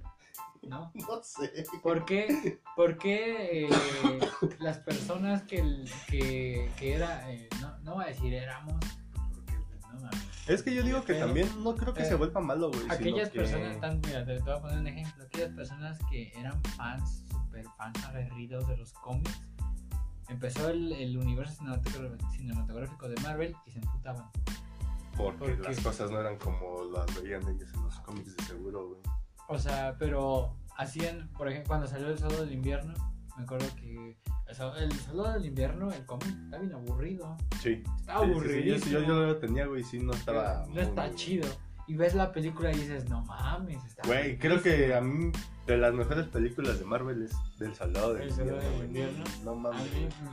[0.64, 0.92] ¿No?
[0.96, 1.64] No sé.
[1.82, 3.70] ¿Por qué, por qué eh,
[4.60, 5.64] las personas que,
[6.10, 10.10] que, que era, eh, no, no voy a decir éramos, porque pues, no
[10.48, 12.84] es que yo digo que también no creo que se vuelva malo, güey.
[12.90, 15.24] Aquellas personas, tan, mira, te, voy a poner un ejemplo.
[15.24, 19.42] Aquellas personas que eran fans, super fans aguerridos de los cómics,
[20.30, 21.64] empezó el, el universo
[22.32, 24.26] cinematográfico de Marvel y se emputaban.
[25.18, 29.02] Porque, las cosas no eran como las veían ellos en los cómics de seguro, güey.
[29.48, 32.94] O sea, pero hacían, por ejemplo, cuando salió el sábado del invierno,
[33.38, 34.18] me acuerdo que
[34.48, 34.56] el
[34.94, 37.38] saludo del invierno, el cómic, está bien aburrido.
[37.62, 37.84] Sí.
[38.00, 38.78] Está aburrido.
[38.78, 40.66] yo, yo, lo tenía, güey, sí, no estaba.
[40.70, 41.48] No está chido.
[41.86, 45.32] Y ves la película y dices, no mames, está Güey, creo que a mí,
[45.68, 49.24] de las mejores películas de Marvel es del Soldado del Invierno.
[49.44, 49.82] No mames.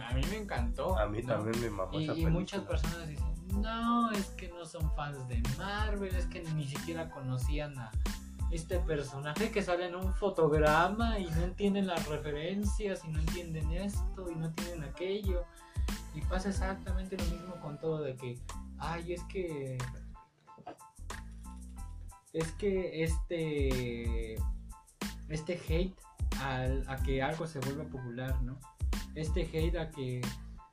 [0.08, 0.96] A mí, me encantó.
[0.96, 2.30] A mí también me mamó y, esa película.
[2.30, 6.66] Y muchas personas dicen, no, es que no son fans de Marvel, es que ni
[6.66, 7.90] siquiera conocían a
[8.50, 13.70] este personaje que sale en un fotograma y no entienden las referencias y no entienden
[13.72, 15.44] esto y no entienden aquello.
[16.14, 18.38] Y pasa exactamente lo mismo con todo de que,
[18.78, 19.78] ay, es que...
[22.32, 24.34] Es que este...
[25.28, 25.96] Este hate
[26.40, 28.58] a que algo se vuelva popular, ¿no?
[29.14, 30.20] Este hate a que...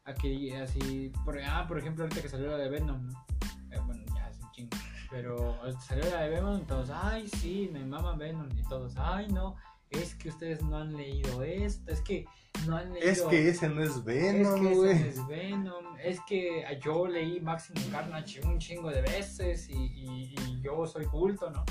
[0.06, 1.12] A que así...
[1.48, 3.26] Ah, por ejemplo, ahorita que salió la de Venom, ¿no?
[3.72, 4.78] Eh, bueno, ya es un chingo
[5.10, 8.50] pero salió la de Venom y todos, ay, sí, me mama Venom.
[8.58, 9.56] Y todos, ay, no,
[9.90, 12.26] es que ustedes no han leído esto, es que
[12.68, 13.10] no han leído.
[13.10, 15.86] Es que ese no es Venom, Es que ese no es Venom.
[16.04, 21.50] Es que yo leí Maximum Carnage un chingo de veces y, y, yo soy culto,
[21.50, 21.64] ¿no?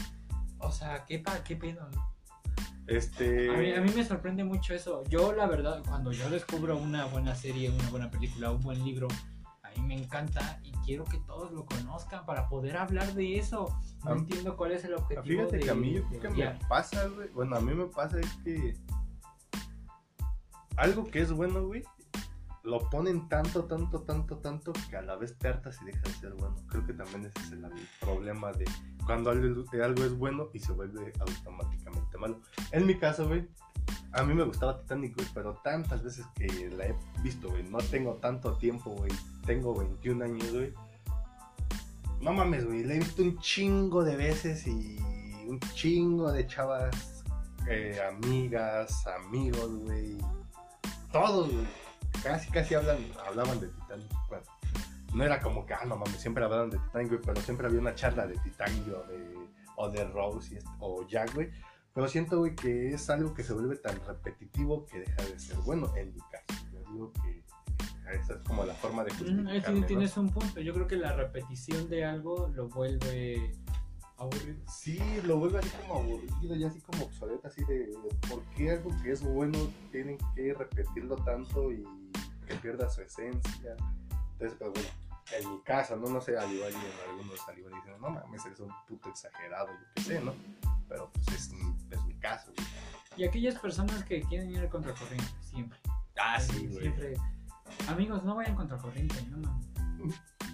[0.58, 2.16] O sea, ¿qué, pa, qué pedo, no?
[2.86, 3.50] Este...
[3.50, 5.02] A mí, a mí, me sorprende mucho eso.
[5.08, 9.08] Yo, la verdad, cuando yo descubro una buena serie, una buena película, un buen libro,
[9.76, 13.68] mí me encanta y quiero que todos lo conozcan para poder hablar de eso.
[14.04, 15.22] No entiendo cuál es el objetivo.
[15.22, 17.28] Fíjate que a mí que me pasa, güey.
[17.30, 18.76] Bueno, a mí me pasa es que
[20.76, 21.82] algo que es bueno, güey,
[22.62, 26.10] lo ponen tanto, tanto, tanto, tanto que a la vez te hartas y deja de
[26.10, 26.56] ser bueno.
[26.68, 27.64] Creo que también ese es el,
[28.00, 28.64] problema de
[29.06, 32.40] cuando algo, algo es bueno y se vuelve automáticamente malo.
[32.72, 33.48] En mi caso, güey,
[34.12, 37.78] a mí me gustaba Titanic, güey, pero tantas veces que la he visto, güey, no
[37.78, 39.12] tengo tanto tiempo, güey,
[39.44, 40.74] tengo 21 años, güey.
[42.20, 44.98] No mames, güey, la he visto un chingo de veces y
[45.46, 47.24] un chingo de chavas,
[47.68, 50.16] eh, amigas, amigos, güey.
[51.12, 51.86] Todos, güey
[52.22, 54.12] casi, casi hablan, hablaban de Titanic.
[54.28, 54.44] Bueno,
[55.14, 57.94] no era como que, ah, no mames, siempre hablaban de Titanic, pero siempre había una
[57.94, 61.50] charla de Titanic o de, o de Rose o Jack, güey.
[61.96, 65.56] Pero siento, güey, que es algo que se vuelve tan repetitivo que deja de ser
[65.60, 66.62] bueno en mi caso.
[66.70, 67.42] Yo digo que
[68.12, 70.60] esa es como la forma de justificarme, Tienes un punto.
[70.60, 73.50] Yo creo que la repetición de algo lo vuelve
[74.18, 74.58] aburrido.
[74.70, 77.90] Sí, lo vuelve así como aburrido y así como obsoleto, así de
[78.28, 79.58] por qué algo que es bueno
[79.90, 81.82] tienen que repetirlo tanto y
[82.46, 83.74] que pierda su esencia.
[84.32, 84.88] Entonces, pues bueno,
[85.32, 88.10] en mi casa, no, no sé, al igual y en algunos al igual dicen, no
[88.10, 90.34] mames, eres un puto exagerado, yo qué sé, ¿no?
[90.88, 91.50] Pero pues es,
[91.90, 92.52] es mi caso.
[93.16, 95.78] Y aquellas personas que quieren ir al contracorriente, siempre.
[96.18, 96.82] Ah, sí, güey.
[96.82, 97.14] Siempre.
[97.88, 99.66] Amigos, no vayan contracorriente, no mames.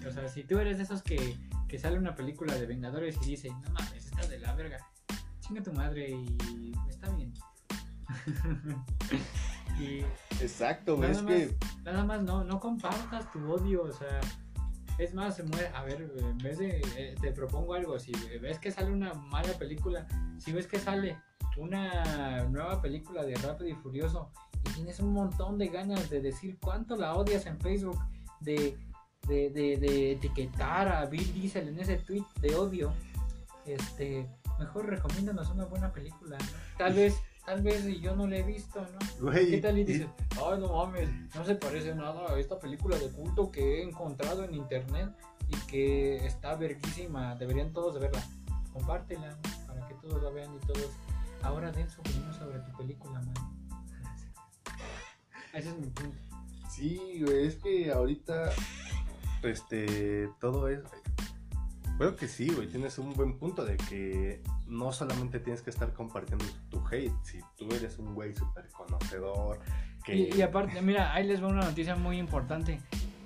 [0.07, 3.31] O sea, si tú eres de esos que, que sale una película de Vengadores y
[3.31, 4.77] dice, no mames, está de la verga,
[5.41, 7.33] chinga tu madre y está bien.
[10.39, 11.57] Exacto, güey, es que...
[11.83, 14.19] Nada más no, no compartas tu odio, o sea...
[14.97, 15.67] Es más, se muere.
[15.73, 16.81] A ver, en vez de.
[16.97, 17.97] Eh, te propongo algo.
[17.99, 21.17] Si ves que sale una mala película, si ves que sale
[21.57, 24.31] una nueva película de Rápido y Furioso
[24.65, 27.99] y tienes un montón de ganas de decir cuánto la odias en Facebook,
[28.39, 28.77] de,
[29.27, 32.93] de, de, etiquetar a Bill Diesel en ese tweet de odio,
[33.65, 34.29] este,
[34.59, 36.37] mejor recomiéndanos una buena película.
[36.77, 38.85] Tal vez tal vez y yo no la he visto,
[39.19, 39.31] ¿no?
[39.31, 43.09] ¿Qué tal y dices, ay, no mames, no se parece nada a esta película de
[43.09, 45.09] culto que he encontrado en internet
[45.49, 48.23] y que está verguísima, deberían todos verla.
[48.71, 50.89] Compártela para que todos la vean y todos
[51.43, 53.33] ahora den su opinión sobre tu película, man.
[55.53, 56.17] Ese es mi punto.
[56.69, 58.51] Sí, güey, es que ahorita
[59.43, 60.79] este todo es
[61.97, 65.93] Creo que sí, güey, tienes un buen punto de que no solamente tienes que estar
[65.93, 69.59] compartiendo tu hate, si tú eres un güey súper conocedor.
[70.03, 70.29] Que...
[70.35, 72.79] Y, aparte, mira, ahí les va una noticia muy importante.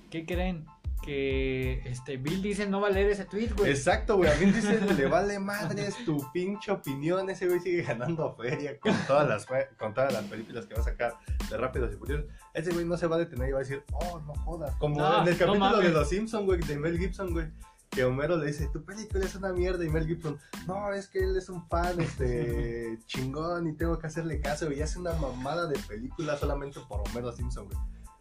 [0.09, 0.65] ¿Qué creen?
[1.03, 3.71] Que este Bill dice no va a leer ese tweet, güey.
[3.71, 4.29] Exacto, güey.
[4.29, 7.29] A Bill dice le vale madres tu pinche opinión.
[7.29, 9.45] Ese güey sigue ganando feria con todas las,
[9.77, 11.13] con todas las películas que va a sacar
[11.49, 12.25] de Rápidos y Furiosos.
[12.53, 14.75] Ese güey no se va a detener y va a decir, oh, no jodas.
[14.75, 17.47] Como en el capítulo de Los Simpsons, güey, de Mel Gibson, güey
[17.89, 21.19] que Homero le dice, tu película es una mierda, y Mel Gibson, no, es que
[21.19, 25.67] él es un fan, este, chingón, y tengo que hacerle caso, y hace una mamada
[25.67, 27.77] de película solamente por Homero Simpson, güey.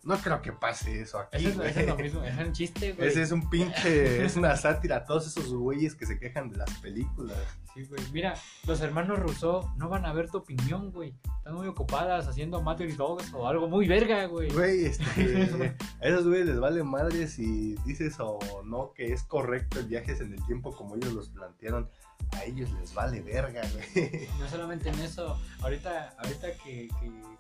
[0.06, 1.46] No creo que pase eso aquí.
[1.46, 3.08] Eso, es lo mismo, es un chiste, güey.
[3.08, 6.58] Ese es un pinche, es una sátira a todos esos güeyes que se quejan de
[6.58, 7.36] las películas.
[7.74, 8.00] Sí, güey.
[8.12, 8.34] Mira,
[8.68, 11.12] los hermanos Rousseau no van a ver tu opinión, güey.
[11.38, 14.48] Están muy ocupadas haciendo Matrix Dogs o algo muy verga, güey.
[14.50, 19.80] Güey, este, a esos güeyes les vale madre si dices o no que es correcto
[19.80, 21.90] el viaje en el tiempo como ellos los plantearon
[22.32, 24.28] a ellos les vale verga, güey.
[24.38, 26.88] No solamente en eso, ahorita, ahorita que,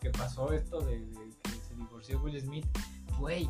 [0.00, 1.04] que, pasó esto de,
[1.42, 2.66] que divorció Will Smith,
[3.18, 3.48] güey,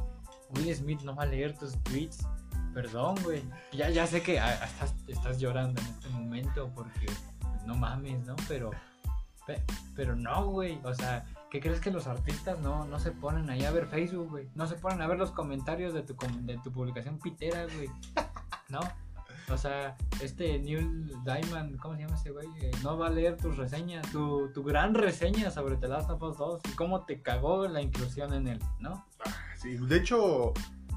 [0.50, 2.26] Will Smith no va a leer tus tweets.
[2.74, 3.42] Perdón, güey.
[3.72, 7.06] Ya, ya sé que ah, estás, estás llorando en este momento porque
[7.40, 8.36] pues, no mames, ¿no?
[8.48, 8.70] Pero,
[9.94, 10.78] pero no, güey.
[10.84, 14.28] O sea, ¿qué crees que los artistas no, no se ponen ahí a ver Facebook,
[14.28, 14.48] güey?
[14.54, 17.88] No se ponen a ver los comentarios de tu, de tu publicación pitera, güey.
[18.68, 18.80] ¿No?
[19.48, 22.48] O sea, este Neil Diamond, ¿cómo se llama ese güey?
[22.60, 26.22] Eh, no va a leer tus reseñas, tu, tu gran reseña sobre The Last of
[26.22, 29.06] Us 2 y cómo te cagó la inclusión en él, ¿no?
[29.24, 30.52] Ah, sí, de hecho,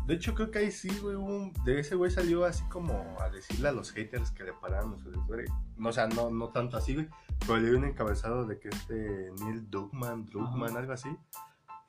[0.07, 1.15] de hecho creo que ahí sí, güey,
[1.63, 4.97] de ese güey salió así como a decirle a los haters que le pararon
[5.27, 5.45] güey.
[5.83, 7.07] O sea, no, no tanto así, güey,
[7.41, 11.09] pero le dio un encabezado de que este Neil Druckmann, Druckmann, algo así,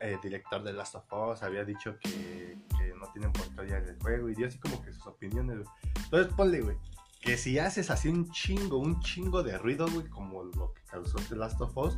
[0.01, 3.83] eh, director de Last of Us, había dicho que, que no tienen por qué odiar
[3.83, 5.67] el juego y dio así como que sus opiniones.
[6.11, 6.77] Entonces ponle, güey,
[7.21, 11.19] que si haces así un chingo, un chingo de ruido, güey, como lo que causó
[11.29, 11.97] The Last of Us,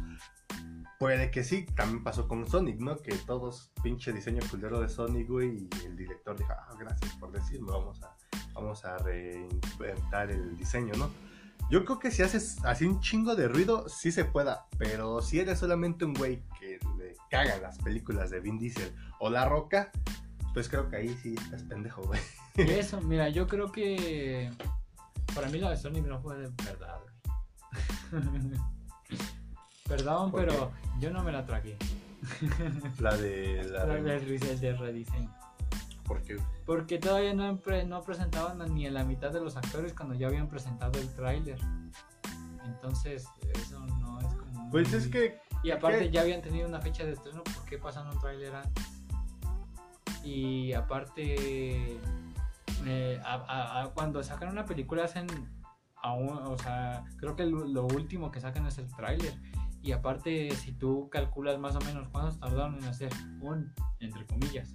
[0.99, 2.99] puede que sí, también pasó con Sonic, ¿no?
[2.99, 7.33] Que todos, pinche diseño culero de Sonic, güey, y el director dijo, ah, gracias por
[7.33, 8.15] decirlo, vamos a,
[8.53, 11.11] vamos a reinventar el diseño, ¿no?
[11.71, 14.67] Yo creo que si haces así un chingo de ruido, sí se pueda.
[14.79, 19.31] Pero si eres solamente un güey que le cagan las películas de Vin Diesel o
[19.31, 19.91] La Roca,
[20.55, 22.21] pues creo que ahí sí estás pendejo, güey.
[22.57, 24.51] Eso, mira, yo creo que
[25.35, 27.01] para mí la de Sonic no fue de verdad.
[29.89, 31.77] Perdón, pero yo no me la tragué.
[33.01, 33.65] La de.
[33.65, 35.35] La, de, de rediseño.
[36.05, 36.39] ¿Por qué?
[36.65, 40.49] Porque todavía no, no presentaban ni en la mitad de los actores cuando ya habían
[40.49, 41.59] presentado el tráiler.
[42.65, 44.71] Entonces, eso no es como.
[44.71, 45.41] Pues es que.
[45.65, 47.43] Y aparte, ya habían tenido una fecha de estreno.
[47.43, 48.92] ¿Por qué pasan un tráiler antes?
[50.25, 51.99] Y aparte.
[52.85, 53.21] Eh,
[53.95, 55.27] cuando sacan una película hacen.
[56.03, 59.35] o sea, creo que lo último que sacan es el tráiler.
[59.83, 64.73] Y aparte, si tú calculas más o menos cuánto tardaron en hacer un, entre comillas,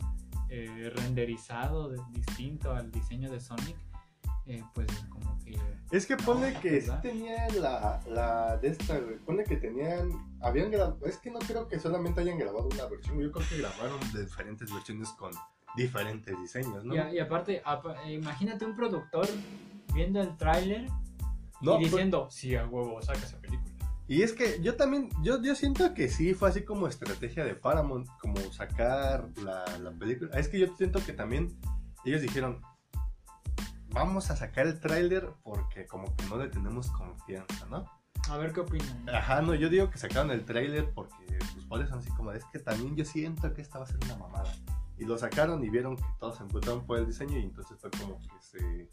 [0.50, 3.78] eh, renderizado distinto al diseño de Sonic,
[4.48, 5.58] eh, pues como que...
[5.92, 10.10] Es que pone que sí tenían la, la de esta, pone que tenían,
[10.42, 13.58] habían grabado, es que no creo que solamente hayan grabado una versión, yo creo que
[13.58, 15.32] grabaron de diferentes versiones con
[15.76, 16.96] diferentes diseños, ¿no?
[16.96, 17.62] Y, aparte,
[18.08, 19.28] imagínate un productor
[19.94, 20.86] viendo el tráiler
[21.62, 23.74] y pues diciendo, sí, a huevo, saca esa película.
[24.08, 27.56] Y es que yo también, yo, yo siento que sí fue así como estrategia de
[27.56, 30.40] Paramount, como sacar la, la película.
[30.40, 31.60] Es que yo siento que también
[32.06, 32.62] ellos dijeron,
[33.90, 37.86] vamos a sacar el tráiler porque como que no le tenemos confianza, ¿no?
[38.30, 39.10] A ver qué opinan.
[39.10, 42.44] Ajá, no, yo digo que sacaron el tráiler porque sus padres son así como, es
[42.46, 44.54] que también yo siento que esta va a ser una mamada.
[44.98, 47.90] Y lo sacaron y vieron que todos se emputaron por el diseño y entonces fue
[47.92, 48.90] como que se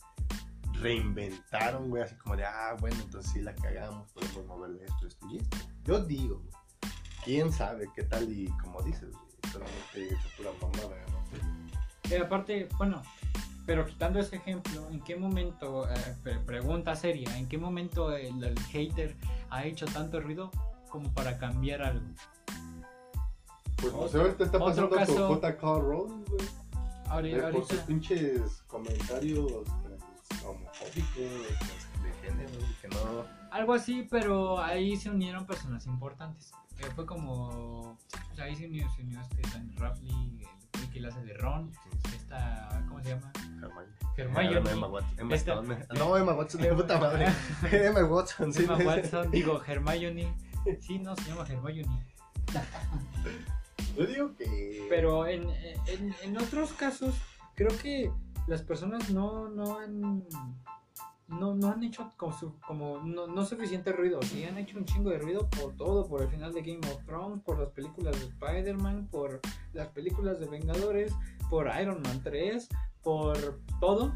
[0.74, 5.26] reinventaron, güey, así como de, ah, bueno, entonces sí la cagamos, podemos moverle esto, esto
[5.30, 5.56] y esto.
[5.84, 6.42] Yo digo,
[7.24, 9.14] quién sabe qué tal y como dices,
[9.50, 12.10] solamente es pura mamada, ¿no?
[12.10, 13.02] Y aparte, bueno,
[13.66, 19.16] pero quitando ese ejemplo, ¿en qué momento, eh, pregunta seria, ¿en qué momento el, hater
[19.50, 20.50] ha hecho tanto ruido
[20.90, 22.06] como para cambiar algo?
[23.76, 25.66] Pues no sé, ahorita está pasando caso, con J.K.
[25.66, 26.46] Rowling, güey.
[27.08, 29.52] Ahorita, por sus pinches comentarios
[30.44, 32.50] homofóbico, de género,
[32.80, 33.44] que no...
[33.50, 36.52] Algo así, pero ahí se unieron personas importantes.
[36.78, 37.96] Eh, fue como.
[38.28, 40.40] Pues ahí se unió, se unió este Dan Raffley,
[40.74, 41.70] el que hace de Ron,
[42.14, 42.84] esta.
[42.88, 43.32] ¿Cómo se llama?
[44.16, 44.56] Hermione.
[44.56, 44.70] Hermione.
[44.70, 45.20] Emma Watson.
[45.20, 45.86] Emma Stone.
[45.96, 47.26] No, Emma Watson, de puta madre.
[47.72, 48.64] Emma Watson, sí.
[48.64, 50.34] Emma Watson, digo, Hermione.
[50.80, 52.04] Sí, no, se llama Hermione.
[53.96, 54.86] Yo digo que.
[54.88, 55.48] Pero en,
[55.86, 57.14] en, en otros casos,
[57.54, 58.10] creo que
[58.46, 60.24] las personas no, no han
[61.38, 65.18] no, no han hecho como, no, no, suficiente ruido, sí han hecho un chingo de
[65.18, 69.08] ruido por todo, por el final de Game of Thrones, por las películas de Spider-Man,
[69.10, 69.40] por
[69.72, 71.12] las películas de Vengadores,
[71.50, 72.68] por Iron Man 3,
[73.02, 74.14] por todo.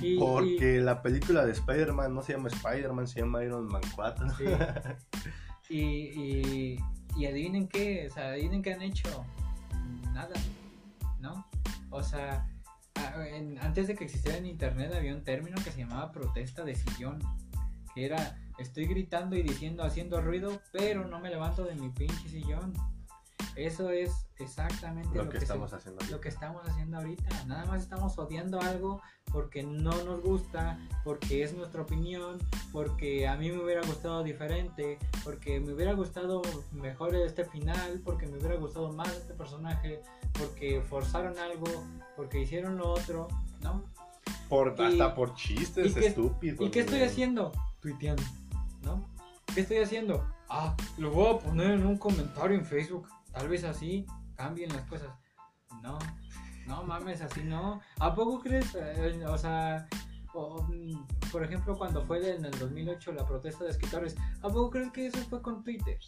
[0.00, 4.26] Y, Porque la película de Spider-Man no se llama Spider-Man, se llama Iron Man 4.
[5.68, 6.78] y, y,
[7.16, 9.24] y adivinen qué, o sea, adivinen qué han hecho.
[10.12, 10.34] Nada,
[11.20, 11.46] ¿no?
[11.90, 12.46] O sea,
[13.60, 17.20] antes de que existiera en internet había un término que se llamaba protesta de sillón,
[17.94, 22.28] que era estoy gritando y diciendo, haciendo ruido, pero no me levanto de mi pinche
[22.28, 22.72] sillón.
[23.56, 26.04] Eso es exactamente lo, que, estamos haciendo.
[26.10, 27.44] Lo que estamos haciendo ahorita.
[27.44, 29.00] Nada más estamos odiando algo
[29.32, 32.38] porque no nos gusta, porque es nuestra opinión,
[32.72, 38.26] porque a mí me hubiera gustado diferente, porque me hubiera gustado mejor este final, porque
[38.26, 41.66] me hubiera gustado más este personaje, porque forzaron algo,
[42.16, 43.28] porque hicieron lo otro,
[43.62, 43.84] ¿no?
[44.48, 46.60] Por, hasta por chistes estúpidos.
[46.60, 47.52] ¿Y qué estoy haciendo?
[47.80, 48.22] Tuiteando,
[48.82, 49.08] ¿no?
[49.54, 50.24] ¿Qué estoy haciendo?
[50.48, 53.06] Ah, lo voy a poner en un comentario en Facebook.
[53.32, 55.10] Tal vez así cambien las cosas.
[55.82, 55.98] No,
[56.66, 57.80] no mames, así no.
[57.98, 58.74] ¿A poco crees?
[58.74, 59.86] Eh, o sea,
[60.34, 64.92] mm, por ejemplo, cuando fue en el 2008 la protesta de escritores, ¿a poco crees
[64.92, 65.98] que eso fue con Twitter?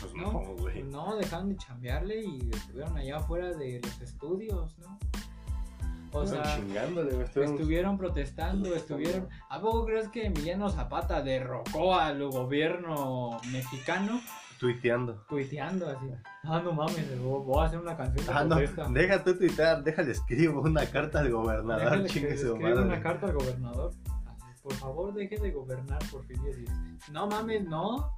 [0.00, 0.82] Pues no, güey.
[0.82, 4.98] No, dejaron de chambearle y estuvieron allá afuera de los estudios, ¿no?
[6.12, 6.58] O sea,
[7.34, 9.28] estuvieron protestando, estuvieron.
[9.50, 14.20] ¿A poco crees que Emiliano Zapata derrocó al gobierno mexicano?
[14.58, 15.24] Tuiteando.
[15.28, 16.06] Tuiteando así.
[16.42, 18.88] Ah, no mames, voy a hacer una canción de ah, protesta.
[18.88, 22.82] deja tú tuitear, déjale escribo una carta al gobernador, chingue su madre.
[22.82, 23.92] una carta al gobernador.
[24.62, 26.40] Por favor, deje de gobernar, por fin.
[27.12, 28.12] No mames, no.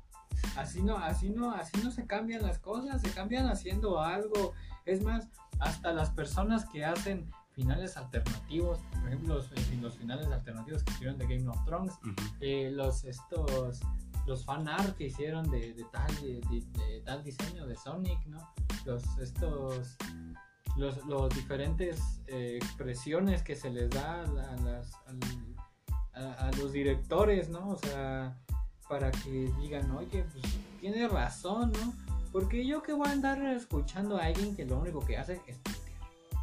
[0.57, 4.55] Así no, así no, así no se cambian las cosas, se cambian haciendo algo.
[4.86, 5.28] Es más,
[5.59, 10.93] hasta las personas que hacen finales alternativos, por ejemplo, los, eh, los finales alternativos que
[10.93, 11.93] hicieron de Game of Thrones,
[12.41, 13.80] eh, los estos
[14.27, 18.39] los fan art que hicieron de, tal de, tal diseño de Sonic, ¿no?
[18.85, 19.97] Los estos
[20.77, 24.93] los, los diferentes eh, expresiones que se les da a, las,
[26.14, 27.71] a, los directores, ¿no?
[27.71, 28.37] O sea,
[28.89, 30.45] para que digan, oye, pues
[30.81, 31.95] tiene razón, ¿no?
[32.33, 35.59] Porque yo que voy a andar escuchando a alguien que lo único que hace es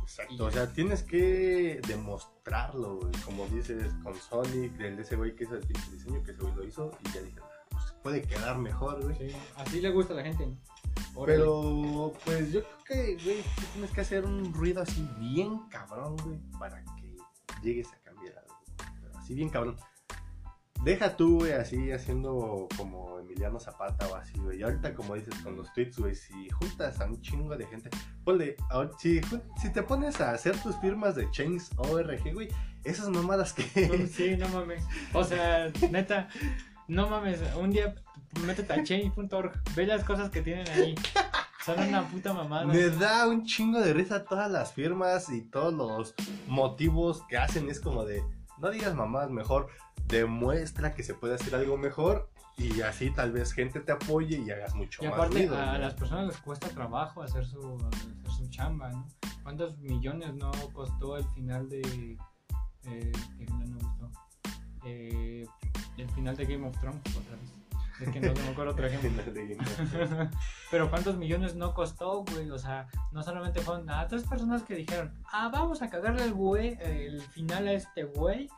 [0.07, 5.55] Exacto, o sea, tienes que demostrarlo, Como dices con Sonic, de ese güey que hizo
[5.55, 7.39] el diseño, que ese güey lo hizo, y ya dije,
[8.07, 9.17] puede quedar mejor, güey.
[9.17, 10.47] Sí, así le gusta a la gente.
[11.25, 13.43] Pero, pues yo creo que, güey,
[13.73, 17.17] tienes que hacer un ruido así bien cabrón, güey, para que
[17.61, 19.19] llegues a cambiar algo.
[19.19, 19.75] así bien cabrón.
[20.85, 24.59] Deja tú, güey, así haciendo como Emiliano Zapata o así, güey.
[24.59, 27.89] Y ahorita, como dices, con los tweets, güey, si juntas a un chingo de gente,
[28.23, 28.55] ponle,
[28.99, 29.19] si,
[29.61, 32.47] si te pones a hacer tus firmas de Chains ORG, güey,
[32.85, 34.07] esas mamadas que.
[34.07, 34.85] sí, no mames.
[35.11, 36.29] O sea, neta,
[36.87, 37.41] no mames.
[37.55, 37.95] Un día
[38.45, 40.95] métete a chain.org, ve las cosas que tienen ahí.
[41.65, 42.65] Son una puta mamada.
[42.65, 46.15] Me da un chingo de risa todas las firmas y todos los
[46.47, 47.69] motivos que hacen.
[47.69, 48.23] Es como de,
[48.59, 49.67] no digas mamás, mejor
[50.07, 54.49] demuestra que se puede hacer algo mejor y así tal vez gente te apoye y
[54.49, 57.77] hagas mucho y aparte, a las personas les cuesta trabajo hacer su,
[58.35, 59.07] su chamba, ¿no?
[59.43, 62.17] ¿Cuántos millones no costó el final de...
[62.85, 63.11] Eh,
[63.49, 64.11] no gustó?
[64.87, 65.45] Eh,
[65.97, 67.53] el final de Game of Thrones, otra vez.
[67.99, 69.23] Es que no, me acuerdo otro ejemplo.
[70.71, 72.49] Pero ¿cuántos millones no costó, güey?
[72.51, 76.33] O sea, no solamente fueron a tres personas que dijeron, ah, vamos a cagarle el
[76.33, 78.49] güey, el final a este güey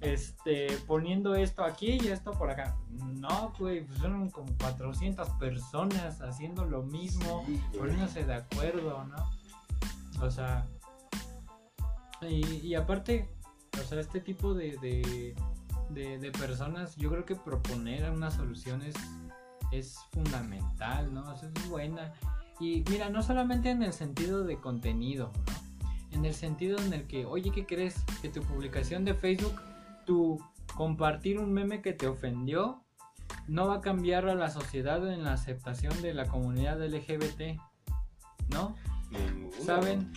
[0.00, 2.76] este, poniendo esto aquí y esto por acá.
[2.90, 7.44] No, güey, pues son como 400 personas haciendo lo mismo,
[7.76, 10.24] poniéndose de acuerdo, ¿no?
[10.24, 10.66] O sea,
[12.22, 13.28] y, aparte,
[13.80, 15.34] o sea, este tipo de,
[15.90, 18.94] de, personas, yo creo que proponer una solución es,
[19.72, 21.22] es fundamental, ¿no?
[21.30, 22.12] O sea, es buena.
[22.60, 25.66] Y mira, no solamente en el sentido de contenido, ¿no?
[26.18, 28.02] En el sentido en el que, oye, ¿qué crees?
[28.22, 29.60] Que tu publicación de Facebook
[30.06, 30.40] tu
[30.74, 32.82] compartir un meme que te ofendió
[33.48, 37.60] no va a cambiar a la sociedad en la aceptación de la comunidad LGBT,
[38.48, 38.74] ¿no?
[39.64, 40.12] ¿Saben?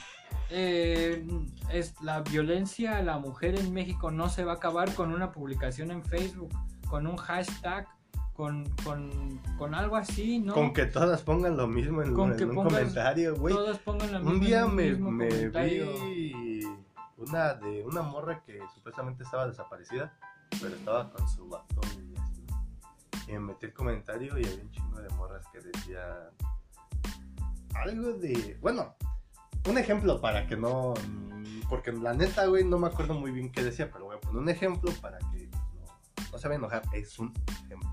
[0.51, 1.25] Eh,
[1.71, 5.31] es la violencia a la mujer en México no se va a acabar con una
[5.31, 6.49] publicación en Facebook,
[6.87, 7.87] con un hashtag,
[8.33, 8.63] con,
[9.57, 10.53] con, algo así, ¿no?
[10.53, 13.53] Con que todas pongan lo mismo en, un comentario, güey.
[13.53, 16.63] Un día me, me vi
[17.17, 20.13] una de una morra que supuestamente estaba desaparecida,
[20.61, 22.45] pero estaba con su laptop y así.
[23.27, 26.29] Y me metí el comentario y había un chingo de morras que decían
[27.75, 28.57] algo de.
[28.61, 28.95] Bueno,
[29.68, 30.93] un ejemplo para que no.
[31.70, 34.41] Porque la neta, güey, no me acuerdo muy bien qué decía, pero voy a poner
[34.41, 35.49] un ejemplo para que
[36.32, 36.84] no, se vaya a enojar.
[36.93, 37.34] Es un
[37.66, 37.89] ejemplo.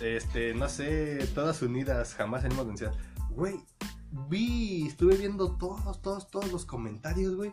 [0.00, 2.92] este, no sé, todas unidas, jamás hemos vencido.
[3.30, 3.60] Güey,
[4.28, 7.52] vi, estuve viendo todos, todos, todos los comentarios, güey.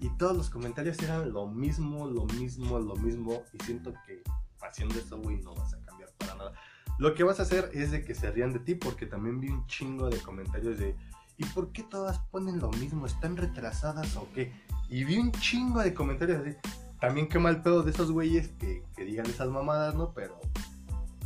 [0.00, 3.42] Y todos los comentarios eran lo mismo, lo mismo, lo mismo.
[3.52, 4.22] Y siento que
[4.60, 6.52] haciendo eso, güey, no vas a cambiar para nada.
[6.98, 9.48] Lo que vas a hacer es de que se rían de ti, porque también vi
[9.48, 10.96] un chingo de comentarios de.
[11.38, 13.06] ¿Y por qué todas ponen lo mismo?
[13.06, 14.52] ¿Están retrasadas o qué?
[14.88, 16.56] Y vi un chingo de comentarios así.
[17.00, 20.12] También qué mal pedo de esos güeyes que, que digan esas mamadas, ¿no?
[20.14, 20.40] Pero,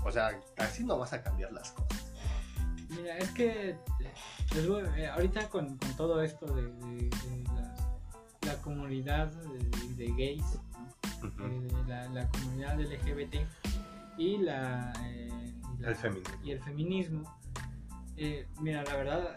[0.05, 2.11] o sea, así no vas a cambiar las cosas.
[2.91, 3.77] Mira, es que
[4.57, 7.09] eh, ahorita con, todo esto de,
[8.45, 9.29] la, comunidad
[9.97, 10.59] de, gays,
[11.23, 11.69] eh,
[12.13, 13.47] la, comunidad LGBT
[14.19, 15.55] y, la, eh,
[15.85, 16.35] el feminismo.
[16.43, 17.39] y el feminismo,
[18.61, 19.37] mira, la verdad,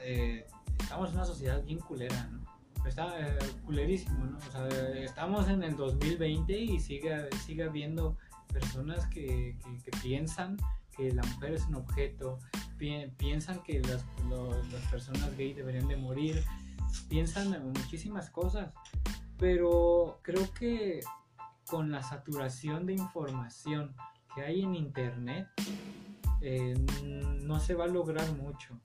[0.79, 2.43] estamos en una sociedad bien culera, ¿no?
[2.87, 3.13] Está
[3.65, 4.37] culerísimo, ¿no?
[4.37, 4.67] O sea,
[4.99, 8.17] estamos en el 2020 y sigue, sigue habiendo
[8.51, 10.57] personas que, que piensan
[10.95, 12.39] que la mujer es un objeto,
[13.17, 16.43] piensan que las, las personas gay deberían de morir,
[17.09, 18.71] piensan en muchísimas cosas,
[19.37, 21.01] pero creo que
[21.67, 23.95] con la saturación de información
[24.35, 25.47] que hay en internet,
[26.41, 26.75] eh,
[27.41, 28.79] no se va a lograr mucho.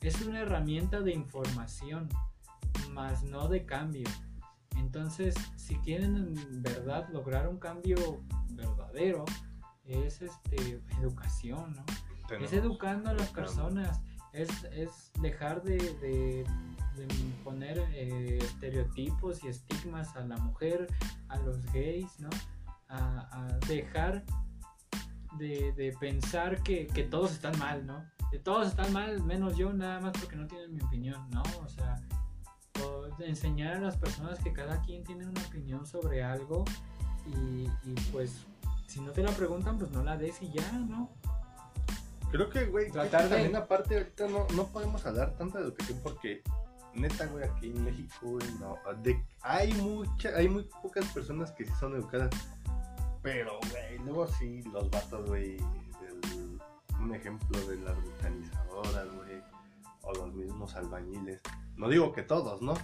[0.00, 2.08] Es una herramienta de información,
[2.92, 4.08] más no de cambio.
[4.76, 9.24] Entonces, si quieren en verdad lograr un cambio verdadero,
[9.84, 11.84] es este, educación, ¿no?
[12.36, 14.00] es educando a las personas,
[14.32, 16.44] es, es dejar de, de,
[17.42, 20.86] poner eh, estereotipos y estigmas a la mujer,
[21.28, 22.28] a los gays, ¿no?
[22.88, 24.24] A, dejar
[25.38, 28.04] de, de pensar que, que, todos están mal, ¿no?
[28.44, 31.42] Todos están mal, menos yo, nada más porque no tienen mi opinión, ¿no?
[31.64, 32.00] O sea,
[33.20, 36.64] enseñar a las personas que cada quien tiene una opinión sobre algo
[37.26, 38.46] y, y pues
[38.86, 41.10] si no te la preguntan, pues no la des y ya, ¿no?
[42.30, 46.42] Creo que, güey, también aparte ahorita no, no podemos hablar tanto de educación porque
[46.94, 48.76] neta, güey, aquí en México, güey, no.
[49.40, 52.30] hay, mucha, hay muy pocas personas que sí son educadas.
[53.22, 55.56] Pero, güey, luego sí, los vatos, güey,
[57.00, 59.42] un ejemplo de las vulcanizadoras, güey,
[60.02, 61.40] o los mismos albañiles.
[61.76, 62.74] No digo que todos, ¿no?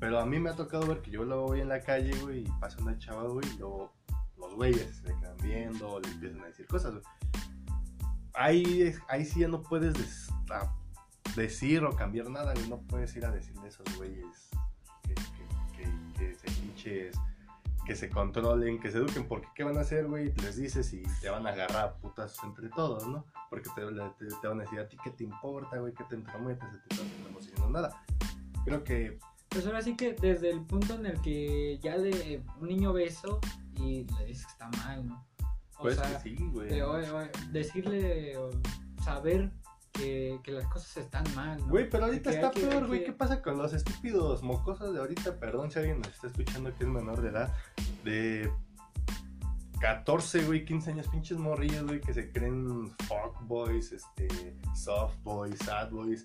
[0.00, 2.40] Pero a mí me ha tocado ver que yo luego voy en la calle, güey,
[2.40, 3.92] y pasa una chava, güey, y luego
[4.38, 6.94] los güeyes se quedan viendo, le empiezan a decir cosas.
[8.34, 9.94] Ahí, ahí sí ya no puedes
[11.36, 12.68] decir o cambiar nada, güey.
[12.68, 14.50] No puedes ir a decirle a esos güeyes
[15.02, 15.14] que,
[16.18, 17.16] que, se pinches,
[17.84, 20.32] que se controlen, que se eduquen, porque ¿qué van a hacer, güey?
[20.42, 23.24] Les dices y te van a agarrar a putas entre todos, ¿no?
[23.50, 26.68] Porque te, te, van a decir a ti qué te importa, güey, qué te entrometes,
[26.70, 27.06] te estás
[27.38, 28.04] diciendo nada.
[28.64, 29.18] Creo que
[29.54, 33.38] pues ahora sí que desde el punto en el que ya le un niño beso
[33.76, 35.24] y le dices que está mal, ¿no?
[35.78, 36.70] O pues sea, sí, güey.
[37.52, 38.36] decirle,
[39.04, 39.52] saber
[39.94, 41.68] que, que, las cosas están mal, ¿no?
[41.68, 43.04] Güey, pero ahorita está peor, güey.
[43.04, 45.38] ¿Qué pasa con los estúpidos mocosos de ahorita?
[45.38, 47.54] Perdón si alguien nos está escuchando que es menor de edad.
[48.04, 48.52] De
[49.80, 55.90] 14, güey, 15 años, pinches morrillos, güey, que se creen fuckboys, este, soft boys, sad
[55.90, 56.24] boys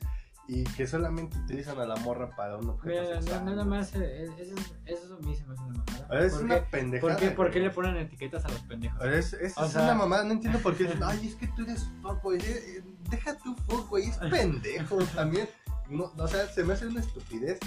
[0.49, 3.45] y que solamente utilizan a la morra para un objeto sexual.
[3.45, 4.55] nada más, eh, eso,
[4.87, 6.25] eso a mí se me hace una mamada.
[6.25, 7.13] Es una pendejada.
[7.13, 8.99] ¿por qué, ¿Por qué le ponen etiquetas a los pendejos?
[9.05, 11.87] Es, es, es una mamada, no entiendo por qué dicen, ay, es que tú eres
[12.01, 15.47] fuckboy, eh, eh, deja tu fuckboy, es pendejo también.
[15.87, 17.59] No, o sea, se me hace una estupidez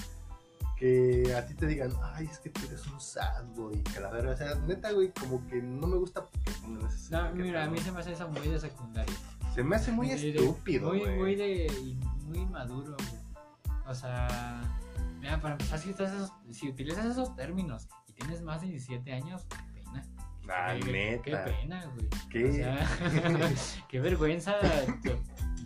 [0.77, 4.11] que a ti te digan, ay, es que tú eres un sad, güey, que la
[4.11, 6.51] verdad, o sea, neta, güey, como que no me gusta porque
[7.11, 9.15] No, mira, a mí se me hace esa muy de secundaria.
[9.55, 11.67] Se me hace muy, estúpido, Muy, muy de
[12.33, 12.97] muy maduro,
[13.87, 14.63] O sea,
[15.21, 15.95] mira, para empezar, si,
[16.51, 20.05] si utilizas esos términos y tienes más de 17 años, qué pena.
[20.49, 21.23] Ah, qué, neta.
[21.23, 22.09] Qué pena, güey.
[22.31, 22.51] ¿Qué?
[22.51, 22.89] O sea,
[23.89, 24.57] qué vergüenza.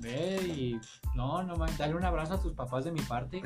[0.01, 0.81] Ve y.
[1.15, 3.43] No, no, dale un abrazo a tus papás de mi parte.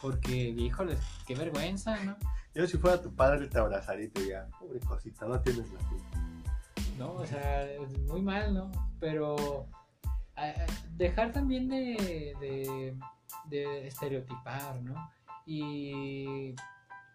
[0.00, 2.16] Porque, híjoles, qué vergüenza, ¿no?
[2.54, 5.78] Yo, si fuera tu padre, te abrazaría y te diría, pobre cosita, no tienes la
[5.88, 6.18] culpa.
[6.98, 7.66] No, o sea,
[8.08, 8.70] muy mal, ¿no?
[8.98, 9.68] Pero
[10.96, 12.94] dejar también de,
[13.48, 15.10] de, estereotipar, ¿no?
[15.46, 16.54] Y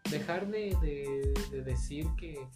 [0.10, 1.34] dejar de,
[1.66, 2.48] decir que...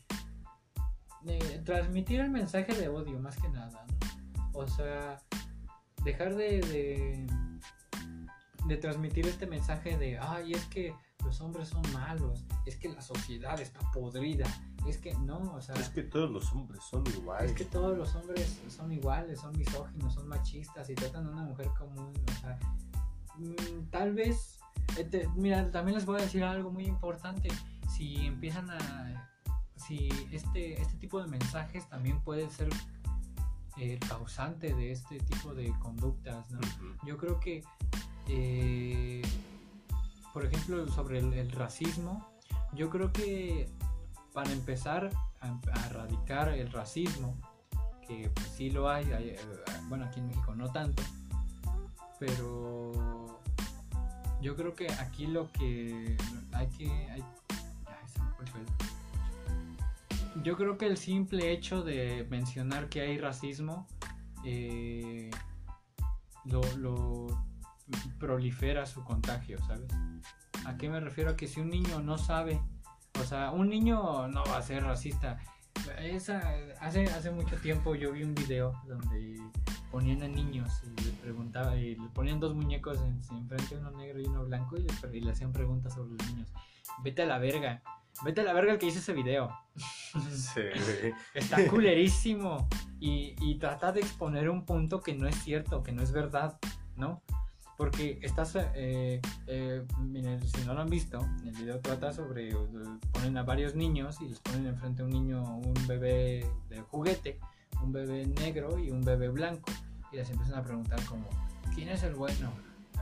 [1.63, 3.85] transmitir el mensaje de odio más que nada.
[4.53, 5.17] O sea,
[6.03, 7.25] dejar de,
[8.67, 10.93] de, transmitir este mensaje de, ay, es que
[11.23, 14.45] los hombres son malos, es que la sociedad está podrida,
[14.87, 15.75] es que no, o sea.
[15.75, 17.51] Es que todos los hombres son iguales.
[17.51, 21.43] Es que todos los hombres son iguales, son misóginos, son machistas y tratan a una
[21.43, 22.13] mujer como un.
[22.15, 22.59] O sea,
[23.37, 24.59] mm, tal vez.
[24.97, 27.49] Este, mira, también les voy a decir algo muy importante.
[27.89, 29.29] Si empiezan a.
[29.75, 32.69] Si este, este tipo de mensajes también puede ser
[33.77, 36.59] el causante de este tipo de conductas, ¿no?
[37.05, 37.63] Yo creo que.
[38.27, 39.21] Eh,
[40.33, 42.31] por ejemplo, sobre el racismo,
[42.73, 43.69] yo creo que
[44.33, 45.09] para empezar
[45.41, 47.37] a, erradicar el racismo,
[48.07, 49.39] que pues, sí lo hay, eh,
[49.87, 51.03] bueno, aquí en México no tanto,
[52.19, 53.41] pero
[54.41, 56.17] yo creo que aquí lo que
[56.53, 57.23] hay que...
[60.43, 63.85] yo creo que el simple hecho de mencionar que hay racismo
[64.45, 65.29] eh,
[66.45, 67.27] lo, lo
[68.19, 69.91] prolifera su contagio, ¿sabes?
[70.65, 71.31] ¿A qué me refiero?
[71.31, 72.61] A que si un niño no sabe
[73.19, 75.37] o sea, un niño no va a ser racista.
[76.79, 79.39] hace, hace mucho tiempo yo vi un video donde
[79.91, 84.25] ponían a niños y le preguntaba, y le ponían dos muñecos enfrente, uno negro y
[84.25, 86.51] uno blanco, y le, hacían preguntas sobre los niños.
[87.03, 87.83] Vete a la verga.
[88.23, 89.51] Vete a la verga el que hizo ese video.
[90.31, 90.61] Sí,
[91.33, 92.67] Está culerísimo.
[92.99, 96.59] Y, y trata de exponer un punto que no es cierto, que no es verdad,
[96.95, 97.23] ¿no?
[97.81, 102.55] Porque estás, eh, eh, miren, si no lo han visto, el video trata sobre,
[103.11, 107.39] ponen a varios niños y les ponen enfrente a un niño, un bebé de juguete,
[107.81, 109.71] un bebé negro y un bebé blanco.
[110.11, 111.27] Y les empiezan a preguntar como,
[111.73, 112.51] ¿quién es el bueno?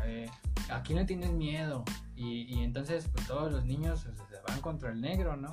[0.06, 0.30] Eh,
[0.70, 1.84] ¿A quién le tienes miedo?
[2.16, 5.52] Y, entonces pues todos los niños se van contra el negro, ¿no?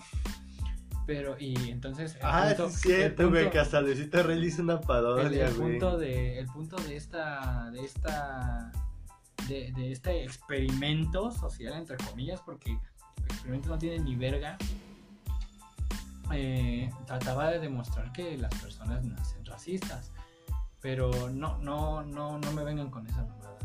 [1.05, 2.17] Pero, y entonces.
[2.23, 6.47] ah, punto, es cierto, güey, que hasta Luisito realiza una parodia, el, Punto de, el
[6.47, 7.73] punto de esta.
[7.73, 8.71] De esta
[9.49, 14.57] de, este experimento social, entre comillas, porque el experimento no tiene ni verga,
[16.33, 20.13] eh, trataba de demostrar que las personas nacen racistas.
[20.81, 23.59] Pero no, no, no, no me vengan con esa mamada.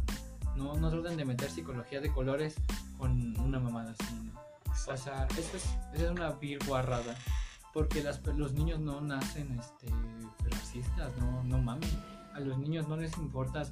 [0.55, 2.55] No, no traten de meter psicología de colores
[2.97, 4.31] con una mamada así.
[4.87, 6.59] O sea, eso es, es una vil
[7.73, 9.87] Porque las, los niños no nacen este,
[10.49, 11.57] racistas, no, no
[12.33, 13.63] a los niños no les importa.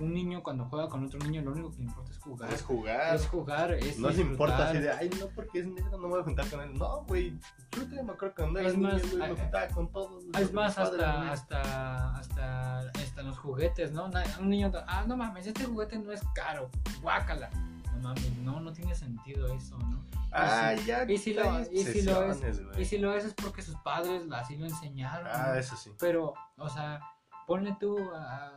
[0.00, 2.52] Un niño cuando juega con otro niño, lo único que le importa es jugar.
[2.52, 3.14] Es jugar.
[3.14, 6.08] Es jugar, es No les importa así de, ay, no, porque es negro, no me
[6.08, 6.74] voy a juntar con él.
[6.74, 7.38] No, güey,
[7.72, 10.24] yo te me acuerdo que cuando Es más, niño, güey, me juntaba con todos.
[10.38, 14.10] Es más, Padre, hasta, hasta, hasta, hasta los juguetes, ¿no?
[14.40, 16.70] Un niño, ah, no mames, este juguete no es caro,
[17.02, 17.50] guácala.
[17.94, 19.98] No mames, no, no tiene sentido eso, ¿no?
[20.30, 21.04] Ah, ya.
[21.10, 22.40] Y si lo, y si lo es,
[22.78, 25.26] y si lo es es porque sus padres así lo enseñaron.
[25.30, 25.54] Ah, ¿no?
[25.54, 25.90] eso sí.
[25.98, 27.00] Pero, o sea,
[27.48, 28.52] ponle tú a,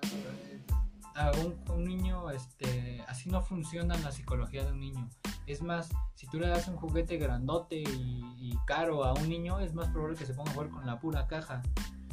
[1.16, 5.10] a un, un niño, este, así no funciona la psicología de un niño.
[5.48, 9.60] Es más, si tú le das un juguete grandote y, y caro a un niño,
[9.60, 11.62] es más probable que se ponga a jugar con la pura caja,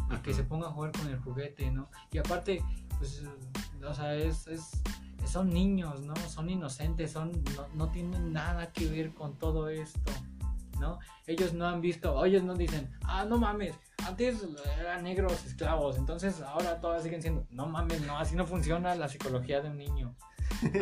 [0.08, 1.90] a que se ponga a jugar con el juguete, ¿no?
[2.12, 2.62] Y aparte,
[2.98, 3.24] pues,
[3.86, 4.80] o sea, es, es-
[5.26, 6.14] son niños, ¿no?
[6.28, 10.12] Son inocentes, son, no, no tienen nada que ver con todo esto,
[10.78, 10.98] ¿no?
[11.26, 13.74] Ellos no han visto, ellos no dicen, ah, no mames,
[14.06, 14.46] antes
[14.80, 19.08] eran negros esclavos, entonces ahora todas siguen siendo, no mames, no, así no funciona la
[19.08, 20.14] psicología de un niño,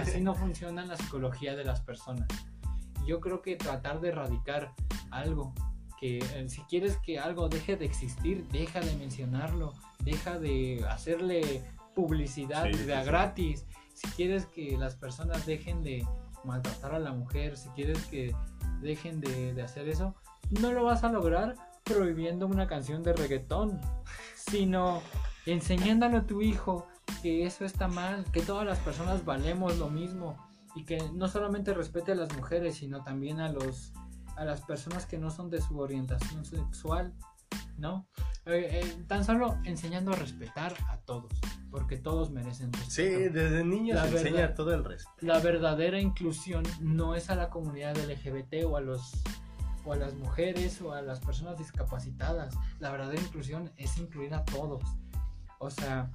[0.01, 2.29] así no funciona la psicología de las personas.
[3.07, 4.73] Yo creo que tratar de erradicar
[5.11, 5.55] algo,
[6.01, 11.63] que eh, si quieres que algo deje de existir, deja de mencionarlo, deja de hacerle
[11.95, 13.07] publicidad Sí, de a sí.
[13.07, 16.07] gratis, si quieres que las personas dejen de
[16.47, 18.35] maltratar a la mujer, si quieres que
[18.81, 20.15] dejen de, hacer eso,
[20.61, 23.81] no lo vas a lograr prohibiendo una canción de reggaetón,
[24.35, 25.03] sino
[25.45, 26.87] enseñándole a tu hijo
[27.23, 30.37] que eso está mal, que todas las personas valemos lo mismo
[30.75, 33.93] y que no solamente respete a las mujeres, sino también a los
[34.37, 37.15] a las personas que no son de su orientación sexual,
[37.79, 38.07] ¿no?
[38.47, 41.33] Eh, eh, tan solo enseñando a respetar a todos,
[41.71, 42.91] porque todos merecen respeto.
[42.93, 44.27] Sí, desde niño La se verdad.
[44.27, 45.11] enseña todo el resto.
[45.21, 49.13] La verdadera inclusión no es a la comunidad LGBT o a los
[49.85, 52.55] o a las mujeres o a las personas discapacitadas.
[52.81, 54.83] La verdadera inclusión es incluir a todos.
[55.61, 56.11] O sea,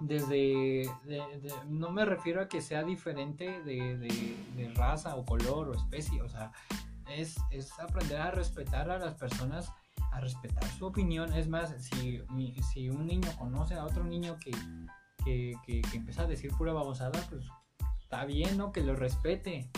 [0.00, 5.24] desde de- de- no me refiero a que sea diferente de, de- de raza o
[5.24, 6.20] color o especie.
[6.22, 6.52] O sea,
[7.10, 9.70] es, es aprender a respetar a las personas,
[10.16, 11.32] a respetar su opinión.
[11.32, 12.22] Es más, si,
[12.72, 14.50] si un niño conoce a otro niño que,
[15.24, 17.46] que, que, que empieza a decir pura babosada, pues
[18.00, 18.72] está bien, ¿no?
[18.72, 19.70] Que lo respete.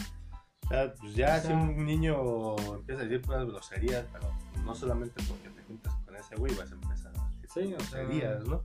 [0.68, 4.30] Sea, pues ya O si un niño empieza a decir puras groserías, pero
[4.64, 7.80] no solamente porque te juntas con ese güey vas a empezar a decir Sí, o
[7.80, 8.64] sea- groserías, ¿no?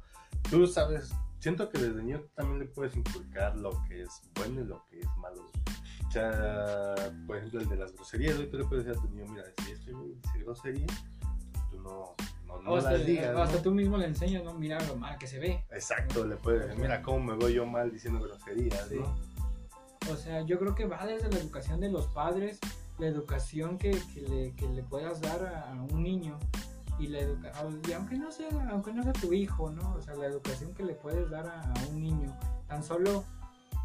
[0.49, 4.65] Tú sabes, siento que desde niño también le puedes inculcar lo que es bueno y
[4.65, 5.49] lo que es malo.
[6.07, 6.93] O sea,
[7.25, 9.91] por ejemplo, el de las groserías, tú le puedes decir a tu niño, mira, si
[9.91, 11.32] güey dice groserías, tú
[11.83, 12.15] no,
[12.47, 13.61] no, no hasta, las digas, o hasta ¿no?
[13.63, 14.53] tú mismo le enseñas, ¿no?
[14.53, 15.63] Mira lo mal que se ve.
[15.71, 18.99] Exacto, le puedes decir, mira cómo me veo yo mal diciendo groserías, Sí.
[18.99, 19.15] ¿no?
[20.11, 22.59] O sea, yo creo que va desde la educación de los padres,
[22.99, 26.37] la educación que, que le, que le puedas dar a, a un niño
[26.99, 27.51] y la educa
[27.87, 29.93] y aunque no sea aunque no sea tu hijo, ¿no?
[29.95, 33.23] O sea, la educación que le puedes dar a, a un niño, tan solo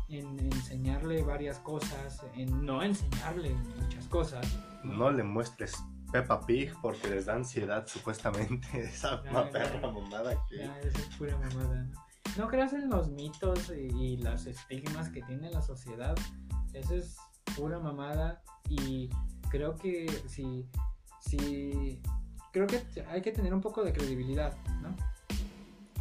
[0.09, 4.47] en enseñarle varias cosas, en no enseñarle muchas cosas.
[4.83, 5.77] No le muestres
[6.11, 9.51] Peppa Pig porque les da ansiedad supuestamente esa Ya, ma- ya.
[9.53, 10.59] perra mamada que...
[10.59, 12.05] Ya, es pura mamada, ¿no?
[12.37, 16.15] No creas en los mitos y, y los estigmas que tiene la sociedad.
[16.73, 17.17] Eso es
[17.57, 19.09] pura mamada y
[19.51, 20.69] creo que si,
[21.21, 22.01] si
[22.53, 24.95] creo que hay que tener un poco de credibilidad, ¿no?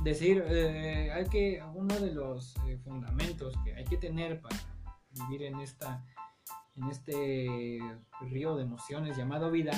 [0.04, 4.56] Decir, eh, hay que, uno de los eh, fundamentos que hay que tener para
[5.12, 6.06] vivir en esta,
[6.78, 7.80] en este
[8.22, 9.72] río de emociones llamado vida,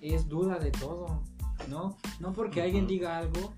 [0.00, 1.22] es duda de todo,
[1.68, 1.96] ¿no?
[2.20, 3.52] No porque alguien diga algo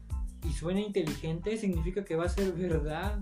[0.49, 3.21] y suene inteligente significa que va a ser verdad.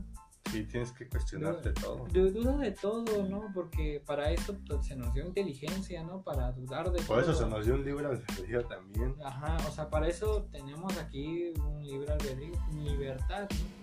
[0.51, 2.07] Sí, tienes que cuestionarte todo.
[2.07, 3.51] Du- Duda de todo, ¿no?
[3.53, 6.23] Porque para eso pues, se nos dio inteligencia, ¿no?
[6.23, 7.21] Para dudar de Por todo.
[7.21, 9.15] eso se nos dio un libro albedrío también.
[9.23, 13.78] Ajá, o sea, para eso tenemos aquí un libre albedrío, libertad, ¿no?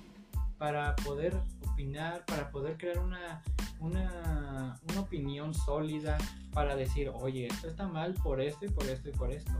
[0.65, 1.39] Para poder
[1.69, 3.43] opinar, para poder crear una,
[3.79, 6.17] una, una opinión sólida,
[6.53, 9.51] para decir, oye, esto está mal por esto y por esto y por esto,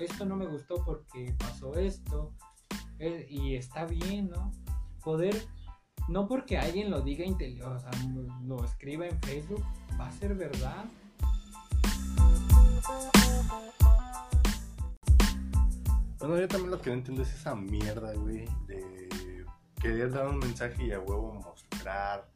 [0.00, 2.32] esto no me gustó porque pasó esto,
[2.98, 4.52] eh, y está bien, ¿no?
[5.02, 5.36] Poder,
[6.08, 7.90] no porque alguien lo diga, o sea,
[8.42, 9.62] lo escriba en Facebook,
[10.00, 10.86] va a ser verdad.
[16.20, 19.13] Bueno, yo también lo que no entiendo es esa mierda, güey, de
[19.84, 22.26] querer dar un mensaje y a huevo mostrar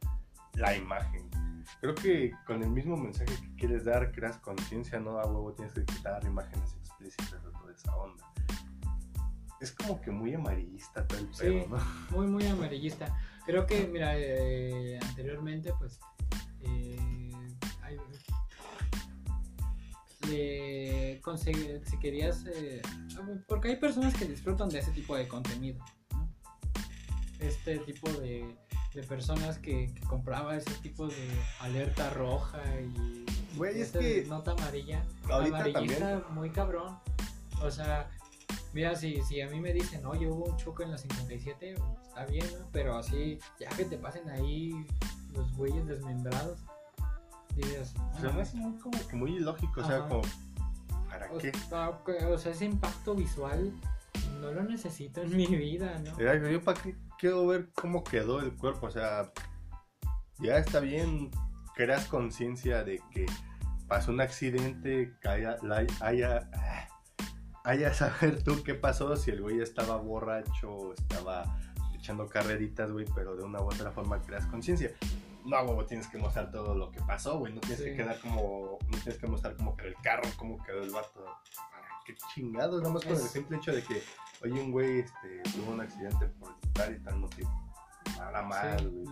[0.54, 1.30] la imagen.
[1.80, 5.72] Creo que con el mismo mensaje que quieres dar, creas conciencia, no a huevo tienes
[5.72, 8.24] que quitar imágenes explícitas de toda esa onda.
[9.62, 11.40] Es como que muy amarillista todo el Sí.
[11.42, 11.78] pedo, ¿no?
[12.10, 15.98] muy muy amarillista creo que mira eh, anteriormente pues
[16.60, 16.96] eh,
[20.28, 22.82] le conseguí- si querías eh,
[23.46, 25.82] porque hay personas que disfrutan de ese tipo de contenido.
[27.40, 28.56] Este tipo de,
[28.94, 31.28] de personas que, que, compraba ese tipo de
[31.60, 33.24] alerta roja y
[33.58, 35.04] Güey, es que nota amarilla.
[35.28, 36.22] Ahorita también.
[36.30, 36.96] muy cabrón.
[37.60, 38.08] O sea,
[38.72, 41.74] mira, si, si a mí me dicen, oye, hubo un choque en la 57,
[42.06, 42.68] está bien, ¿no?
[42.72, 44.86] Pero así, ya que te pasen ahí
[45.34, 46.60] los güeyes desmembrados,
[47.56, 47.94] dices.
[48.20, 50.22] Se me hace muy, como que muy ilógico, o sea, como.
[51.08, 51.50] ¿Para qué?
[52.26, 53.72] o sea, ese impacto visual
[54.40, 56.16] no lo necesito en mi vida, ¿no?
[56.48, 59.32] Yo para qué quiero ver cómo quedó el cuerpo, o sea,
[60.38, 61.30] ya está bien,
[61.74, 63.26] creas conciencia de que
[63.88, 65.58] pasó un accidente, que haya,
[66.00, 66.50] haya,
[67.64, 71.58] haya saber tú qué pasó, si el güey estaba borracho o estaba
[71.94, 74.92] echando carreritas, güey, pero de una u otra forma creas conciencia.
[75.44, 78.78] No, güey, tienes que mostrar todo lo que pasó, güey, no tienes que quedar como,
[78.88, 81.24] no tienes que mostrar como que el carro, cómo quedó el vato.
[82.08, 84.02] Qué chingados, nada más con el simple hecho de que,
[84.42, 87.50] oye, un güey este, tuvo un accidente por tal y tal motivo.
[88.16, 89.04] Nada mal, güey.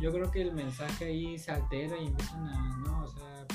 [0.00, 3.46] Yo creo que el mensaje ahí se altera y empiezan a, no, o sea,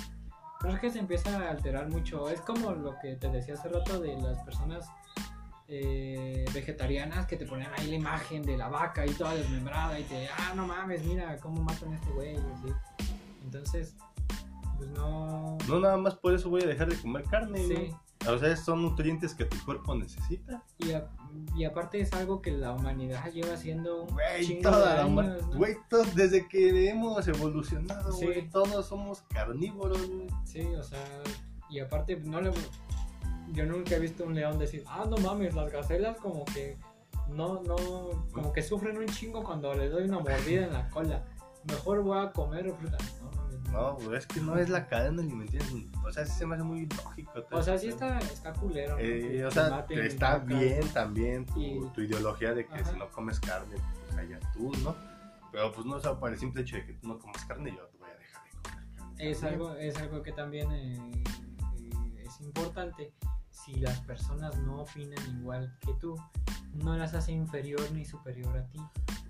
[0.59, 2.29] creo que se empieza a alterar mucho.
[2.29, 4.89] Es como lo que te decía hace rato de las personas
[5.69, 10.03] eh, vegetarianas que te ponían ahí la imagen de la vaca y toda desmembrada y
[10.03, 12.37] te, ah, no mames, mira cómo matan a este güey.
[13.41, 13.95] Entonces,
[14.77, 15.57] pues no.
[15.69, 17.65] No, nada más por eso voy a dejar de comer carne.
[17.65, 17.95] Sí.
[18.27, 20.63] O sea, son nutrientes que tu cuerpo necesita.
[20.79, 20.93] Y,
[21.59, 25.41] y aparte es algo que la humanidad lleva haciendo güey, toda la humanidad.
[25.55, 25.75] Güey,
[26.15, 30.27] desde que hemos evolucionado, güey, todos somos carnívoros, güey.
[30.43, 31.03] Sí, o sea,
[31.69, 32.51] y aparte no le
[33.51, 36.77] yo nunca he visto un león decir, "Ah, no mames, las gacelas como que
[37.29, 37.75] no no
[38.31, 41.23] como que sufren un chingo cuando le doy una mordida en la cola.
[41.67, 42.97] Mejor voy a comer fruta."
[43.71, 45.67] No, es que no es la cadena alimenticia.
[46.05, 47.31] O sea, sí se me hace muy lógico.
[47.51, 48.97] O sea, sí está, está culero.
[48.97, 54.17] Eh, o sea, está bien también tu, ideología de que si no comes carne, pues
[54.17, 54.95] allá tú, ¿no?
[55.51, 57.71] Pero pues no, o sea, por el simple hecho de que tú no comes carne,
[57.71, 59.29] yo te voy a dejar de comer carne.
[59.29, 61.23] Es, algo, es algo que también eh,
[61.79, 63.13] eh, es importante
[63.49, 66.15] si las personas no opinan igual que tú,
[66.73, 68.79] no las hace inferior ni superior a ti.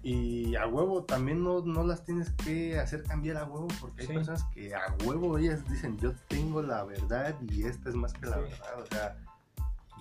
[0.05, 4.07] Y a huevo también no, no las tienes que hacer cambiar a huevo, porque hay
[4.09, 8.27] personas que a huevo ellas dicen yo tengo la verdad y esta es más que
[8.27, 8.79] la verdad.
[8.79, 9.17] O sea,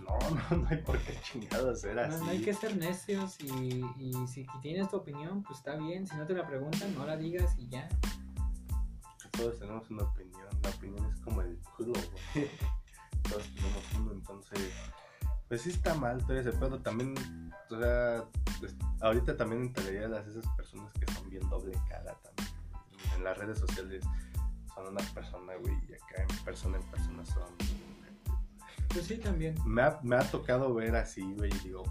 [0.02, 0.18] no,
[0.50, 2.22] no, no hay por qué chingados ser así.
[2.22, 6.06] No, hay que ser necios y, y si tienes tu opinión, pues está bien.
[6.06, 7.88] Si no te la preguntan, no la digas y ya.
[9.30, 10.48] Todos tenemos una opinión.
[10.62, 12.50] La opinión es como el culo, güey.
[13.22, 14.70] todos tenemos uno, entonces,
[15.54, 16.80] pues sí está mal todo ese pedo.
[16.80, 17.14] También,
[17.70, 18.24] o sea,
[18.58, 22.56] pues, ahorita también entraría las esas personas que son bien doble cara también.
[23.16, 24.02] En las redes sociales
[24.74, 27.54] son una persona, güey, y acá en persona en persona son.
[28.88, 29.54] Pues sí, también.
[29.64, 31.84] Me ha, me ha tocado ver así, güey, y digo,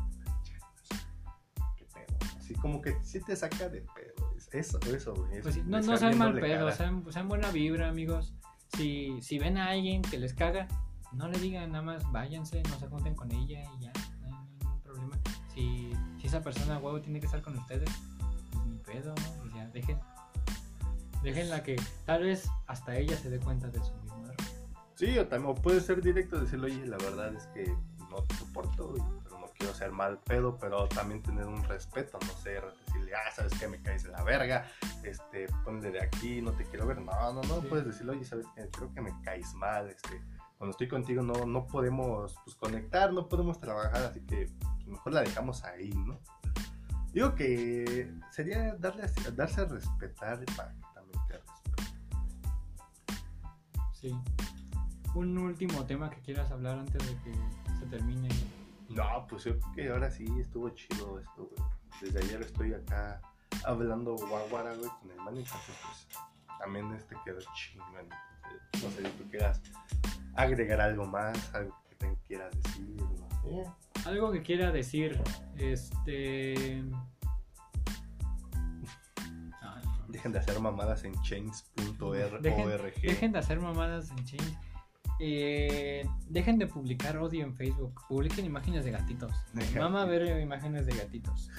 [1.78, 2.18] qué pedo.
[2.38, 4.36] Así como que sí te saca de pedo.
[4.52, 5.42] Eso, eso, güey.
[5.42, 8.36] Pues no, no sean mal pedo, sean, sean, buena vibra, amigos.
[8.76, 10.68] Si, si ven a alguien que les caga,
[11.16, 14.34] no le digan nada más váyanse, no se junten con ella y ya, no hay
[14.60, 15.18] ningún problema.
[15.54, 17.90] Si, si esa persona huevo tiene que estar con ustedes,
[18.52, 19.42] pues ni pedo, ¿no?
[19.42, 20.00] Pues ya, dejen,
[21.22, 24.36] déjenla que tal vez hasta ella se dé cuenta de su mismo error.
[24.96, 27.76] Sí, o también puede ser directo decirle, oye, la verdad es que
[28.10, 28.94] no te soporto,
[29.24, 33.32] pero no quiero ser mal pedo, pero también tener un respeto, no sé, decirle, ah,
[33.36, 34.66] sabes que me caes de la verga,
[35.04, 37.02] este, ponle de aquí, no te quiero ver.
[37.02, 40.22] No, no, no, puedes decirle, oye, sabes que creo que me caes mal, este
[40.58, 45.14] cuando estoy contigo no, no podemos pues, conectar, no podemos trabajar, así que pues, mejor
[45.14, 46.20] la dejamos ahí, ¿no?
[47.14, 49.04] Digo que sería darle
[49.36, 51.84] darse a respetar para que también te respete.
[53.94, 54.16] Sí.
[55.14, 57.34] Un último tema que quieras hablar antes de que
[57.80, 58.30] se termine.
[58.90, 61.70] No, pues yo creo que ahora sí estuvo chido esto, güey.
[62.02, 63.22] Desde ayer estoy acá
[63.64, 66.08] hablando guaguara, güey, con el man, entonces pues
[66.60, 68.10] también este quedó chingón.
[68.82, 69.62] No sé si tú quieras
[70.36, 72.96] agregar algo más, algo que te quieras decir,
[74.06, 75.22] Algo que quiera decir,
[75.58, 76.84] este...
[80.08, 82.42] Dejen de hacer mamadas en chains.org.
[82.42, 84.58] Dejen, de hacer mamadas en chains.
[85.20, 88.00] Eh, dejen de publicar odio en Facebook.
[88.08, 89.34] Publiquen imágenes de gatitos.
[89.76, 91.50] Mama ver imágenes de gatitos.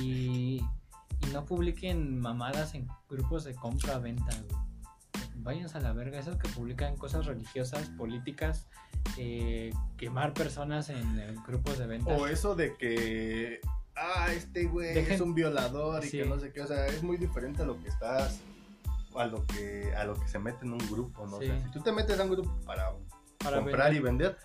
[0.00, 0.62] Y,
[1.20, 4.32] y no publiquen mamadas en grupos de compra-venta
[5.34, 6.18] váyanse a la verga.
[6.18, 8.66] Esos que publican cosas religiosas, políticas,
[9.18, 12.14] eh, quemar personas en, grupos de venta.
[12.14, 13.60] O eso de que,
[13.96, 16.60] ah, este güey es un violador y que no sé qué.
[16.60, 18.40] O sea, es muy diferente a lo que estás,
[19.16, 21.38] a lo que, a lo que se mete en un grupo, ¿no?
[21.38, 22.92] si tú te metes a un grupo para,
[23.38, 24.36] comprar y vender,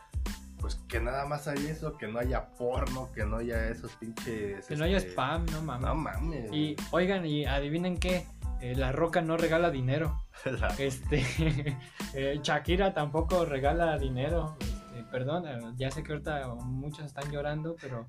[0.60, 4.66] pues que nada más hay eso, que no haya porno, que no haya esos pinches.
[4.68, 5.88] Que no haya este, spam, no mames.
[5.88, 6.54] No mames.
[6.54, 8.28] Y oigan, y adivinen qué,
[8.62, 10.26] eh, La Roca no regala dinero.
[10.78, 11.26] Este,
[12.14, 14.58] eh, Shakira tampoco regala dinero.
[14.62, 18.08] Este, perdón, eh, ya sé que ahorita muchos están llorando, pero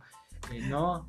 [0.68, 1.06] no,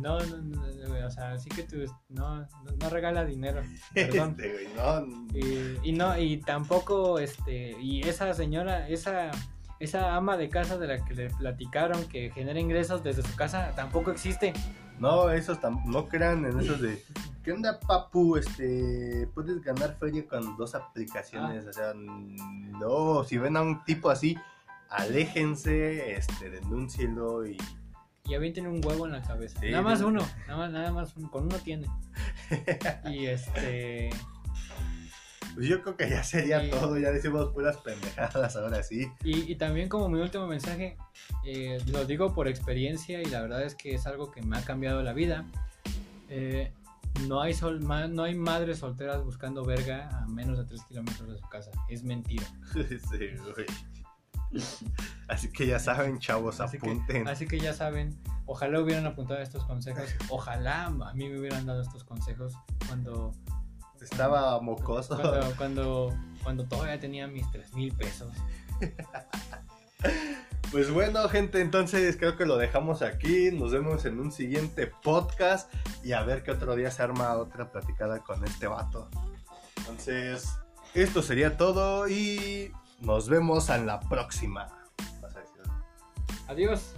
[0.00, 1.76] no, no, o sea, así que tú
[2.08, 2.46] no,
[2.80, 3.62] no, regala dinero,
[3.94, 4.36] perdón.
[4.38, 9.30] Este, y, y, no, y tampoco, este, y esa señora, esa
[9.78, 13.72] esa ama de casa de la que le platicaron que genera ingresos desde su casa
[13.76, 14.52] tampoco existe.
[14.98, 17.02] No, esos no crean en esos de
[17.44, 18.36] ¿qué onda papu?
[18.36, 21.70] Este puedes ganar feria con dos aplicaciones, ah.
[21.70, 24.36] o sea, no, si ven a un tipo así,
[24.88, 27.56] aléjense, este, denúncielo y
[28.28, 29.60] y avienten un huevo en la cabeza.
[29.62, 31.86] nada más uno, nada más, nada más uno, con uno tiene.
[33.08, 34.10] y este
[35.56, 39.10] pues yo creo que ya sería todo, ya decimos puras pendejadas ahora sí.
[39.24, 40.98] Y, también como mi último mensaje,
[41.46, 44.60] eh, lo digo por experiencia y la verdad es que es algo que me ha
[44.62, 45.46] cambiado la vida.
[46.28, 46.70] Eh,
[47.26, 51.38] no, hay sol, no hay madres solteras buscando verga a menos de 3 kilómetros de
[51.38, 51.70] su casa.
[51.88, 52.44] Es mentira.
[52.74, 53.66] sí, güey.
[55.28, 57.26] Así que ya saben, chavos, apunten.
[57.28, 60.14] así que ya saben, ojalá hubieran apuntado estos consejos.
[60.28, 62.52] Ojalá a mí me hubieran dado estos consejos
[62.86, 63.32] cuando
[64.06, 65.18] estaba mocoso.
[65.56, 68.32] Cuando, cuando, todavía tenía mis 3 mil pesos.
[70.72, 73.52] Pues bueno, gente, entonces creo que lo dejamos aquí.
[73.52, 75.72] Nos vemos en un siguiente podcast
[76.04, 79.08] y a ver qué otro día se arma otra platicada con este vato.
[79.76, 80.58] Entonces,
[80.92, 84.68] esto sería todo y nos vemos en la próxima.
[86.48, 86.92] Adiós.